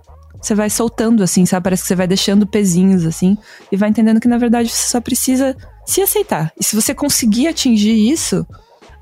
[0.41, 1.63] Você vai soltando, assim, sabe?
[1.63, 3.35] Parece que você vai deixando pezinhos, assim,
[3.71, 6.51] e vai entendendo que, na verdade, você só precisa se aceitar.
[6.59, 8.45] E se você conseguir atingir isso,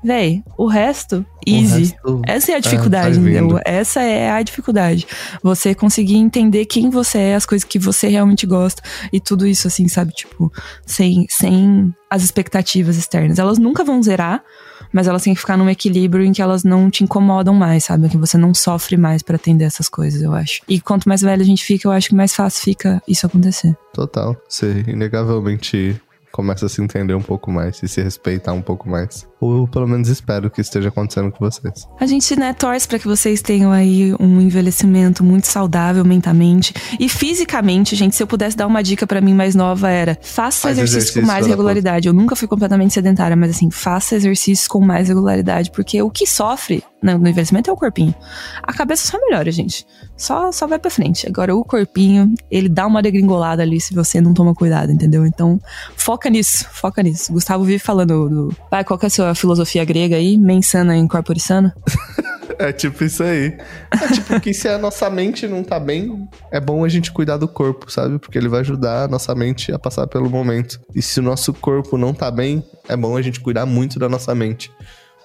[0.02, 1.94] véi, o resto, easy.
[2.04, 3.60] O resto- Essa é a vai dificuldade, entendeu?
[3.64, 5.06] Essa é a dificuldade.
[5.42, 8.80] Você conseguir entender quem você é, as coisas que você realmente gosta
[9.12, 10.12] e tudo isso, assim, sabe?
[10.14, 10.50] Tipo,
[10.86, 13.38] sem, sem as expectativas externas.
[13.38, 14.42] Elas nunca vão zerar,
[14.94, 18.08] mas elas têm que ficar num equilíbrio em que elas não te incomodam mais, sabe?
[18.08, 20.62] Que você não sofre mais pra atender essas coisas, eu acho.
[20.68, 23.76] E quanto mais velho a gente fica, eu acho que mais fácil fica isso acontecer.
[23.92, 24.36] Total.
[24.48, 26.00] Você inegavelmente
[26.34, 29.24] começa a se entender um pouco mais e se respeitar um pouco mais.
[29.40, 31.86] Ou pelo menos espero que esteja acontecendo com vocês.
[32.00, 37.08] A gente, né, torce pra que vocês tenham aí um envelhecimento muito saudável mentalmente e
[37.08, 38.16] fisicamente, gente.
[38.16, 41.20] Se eu pudesse dar uma dica pra mim mais nova era: faça Faz exercício, exercício
[41.20, 42.08] com mais regularidade.
[42.08, 46.26] Eu nunca fui completamente sedentária, mas assim, faça exercícios com mais regularidade, porque o que
[46.26, 48.14] sofre no envelhecimento é o corpinho.
[48.62, 49.86] A cabeça só melhora, gente.
[50.16, 51.28] Só só vai pra frente.
[51.28, 55.26] Agora o corpinho, ele dá uma degringolada ali se você não toma cuidado, entendeu?
[55.26, 55.60] Então,
[55.96, 57.32] foca nisso, foca nisso.
[57.32, 60.38] Gustavo vive falando do, vai, qual que é a sua filosofia grega aí?
[60.38, 61.72] Mensana in corpore sano?
[62.58, 63.56] É tipo isso aí.
[63.90, 67.36] É tipo que se a nossa mente não tá bem, é bom a gente cuidar
[67.36, 68.18] do corpo, sabe?
[68.18, 70.80] Porque ele vai ajudar a nossa mente a passar pelo momento.
[70.94, 74.08] E se o nosso corpo não tá bem, é bom a gente cuidar muito da
[74.08, 74.70] nossa mente.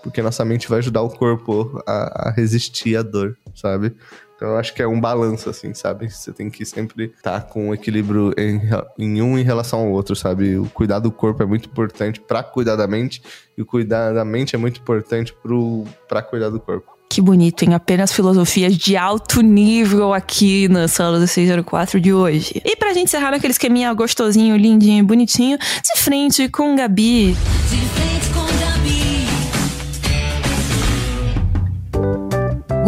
[0.02, 3.96] Porque nossa mente vai ajudar o corpo a, a resistir à dor, sabe?
[4.40, 6.10] Então eu acho que é um balanço, assim, sabe?
[6.10, 8.62] Você tem que sempre estar com um equilíbrio em,
[8.98, 10.58] em um em relação ao outro, sabe?
[10.58, 13.22] O cuidar do corpo é muito importante pra cuidar da mente,
[13.58, 17.00] e o cuidar da mente é muito importante pro, pra cuidar do corpo.
[17.10, 17.74] Que bonito, hein?
[17.74, 22.62] Apenas filosofias de alto nível aqui na sala do 604 de hoje.
[22.64, 27.36] E pra gente encerrar naquele esqueminha gostosinho, lindinho, bonitinho, de frente com Gabi.
[27.70, 28.19] De frente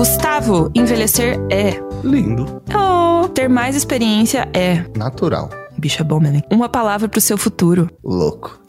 [0.02, 1.80] Gustavo, envelhecer é.
[2.04, 2.60] Lindo.
[2.76, 4.84] Oh, ter mais experiência é.
[4.98, 5.48] Natural.
[5.78, 6.38] Bicho é bom mesmo.
[6.38, 6.44] hein?
[6.52, 7.88] Uma palavra pro seu futuro.
[8.04, 8.60] Louco.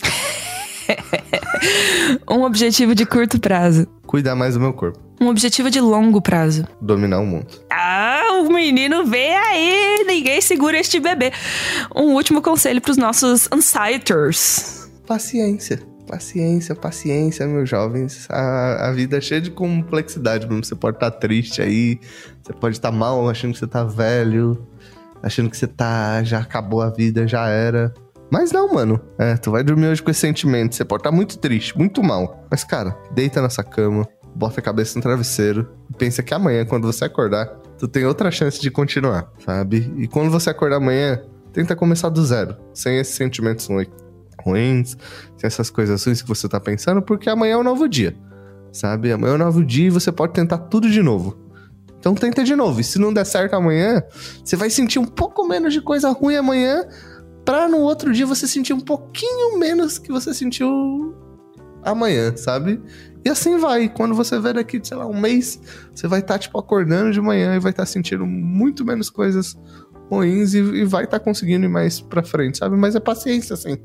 [2.31, 3.87] Um objetivo de curto prazo.
[4.07, 5.01] Cuidar mais do meu corpo.
[5.19, 6.67] Um objetivo de longo prazo.
[6.83, 7.47] Dominar o mundo.
[7.73, 11.33] Ah, o menino vem aí, ninguém segura este bebê.
[11.97, 14.91] Um último conselho pros nossos insiders.
[15.07, 15.81] Paciência.
[16.13, 18.29] Paciência, paciência, meus jovens.
[18.29, 20.63] A, a vida é cheia de complexidade mesmo.
[20.63, 21.99] Você pode estar triste aí,
[22.43, 24.69] você pode estar mal, achando que você tá velho,
[25.23, 26.23] achando que você tá.
[26.23, 27.95] já acabou a vida, já era.
[28.31, 29.01] Mas não, mano.
[29.19, 30.75] É, tu vai dormir hoje com esse sentimento.
[30.75, 32.45] Você pode estar muito triste, muito mal.
[32.51, 34.07] Mas, cara, deita nessa cama,
[34.37, 37.47] bota a cabeça no travesseiro e pensa que amanhã, quando você acordar,
[37.79, 39.91] tu tem outra chance de continuar, sabe?
[39.97, 41.23] E quando você acordar amanhã,
[41.55, 43.89] tenta começar do zero, sem esses sentimentos ruins
[44.45, 44.97] ruins,
[45.43, 48.17] essas coisas ruins que você tá pensando, porque amanhã é um novo dia,
[48.73, 49.13] sabe?
[49.13, 51.39] Amanhã é um novo dia e você pode tentar tudo de novo.
[51.99, 52.81] Então tenta de novo.
[52.81, 54.03] E se não der certo amanhã,
[54.45, 56.85] você vai sentir um pouco menos de coisa ruim amanhã,
[57.45, 61.15] pra no outro dia você sentir um pouquinho menos que você sentiu
[61.83, 62.81] amanhã, sabe?
[63.25, 63.89] E assim vai.
[63.89, 65.61] Quando você ver daqui, sei lá, um mês,
[65.95, 69.57] você vai estar, tipo, acordando de manhã e vai estar sentindo muito menos coisas
[70.17, 72.77] ruins e, e vai estar conseguindo ir mais pra frente, sabe?
[72.77, 73.79] Mas é paciência, assim,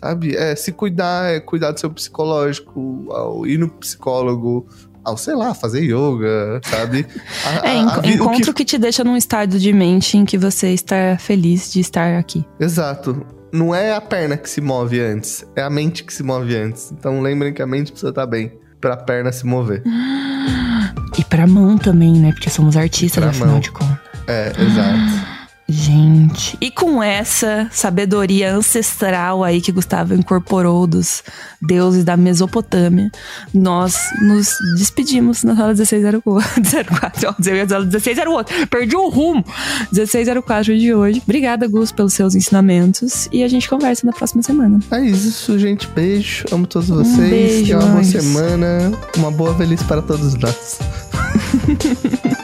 [0.00, 0.34] sabe?
[0.36, 4.66] É se cuidar, é cuidar do seu psicológico, ao ir no psicólogo,
[5.04, 7.06] ao, sei lá, fazer yoga, sabe?
[7.44, 8.64] A- É, a- enco- a encontro que- que...
[8.64, 12.44] te deixa num estado de mente em que você está feliz de estar aqui.
[12.58, 13.24] Exato.
[13.52, 16.90] Não é a perna que se move antes, é a mente que se move antes.
[16.90, 19.82] Então lembrem que a mente precisa estar bem pra perna se mover.
[21.16, 22.32] E pra mão também, né?
[22.32, 23.60] Porque somos artistas, afinal mão.
[23.60, 23.96] de contas.
[24.26, 24.98] É, exato.
[25.66, 26.58] Gente.
[26.60, 31.22] E com essa sabedoria ancestral aí que Gustavo incorporou dos
[31.60, 33.10] deuses da Mesopotâmia,
[33.52, 36.22] nós nos despedimos na sala 1604.
[37.28, 38.66] Ó, eu ia dizer 1608.
[38.68, 39.42] Perdi o rumo.
[39.90, 41.22] 1604 de hoje.
[41.24, 43.26] Obrigada, Gus, pelos seus ensinamentos.
[43.32, 44.80] E a gente conversa na próxima semana.
[44.90, 45.88] É isso, gente.
[45.88, 46.44] Beijo.
[46.52, 47.18] Amo todos vocês.
[47.18, 48.92] Um beijo, uma boa semana.
[49.16, 50.78] Uma boa velhice para todos nós.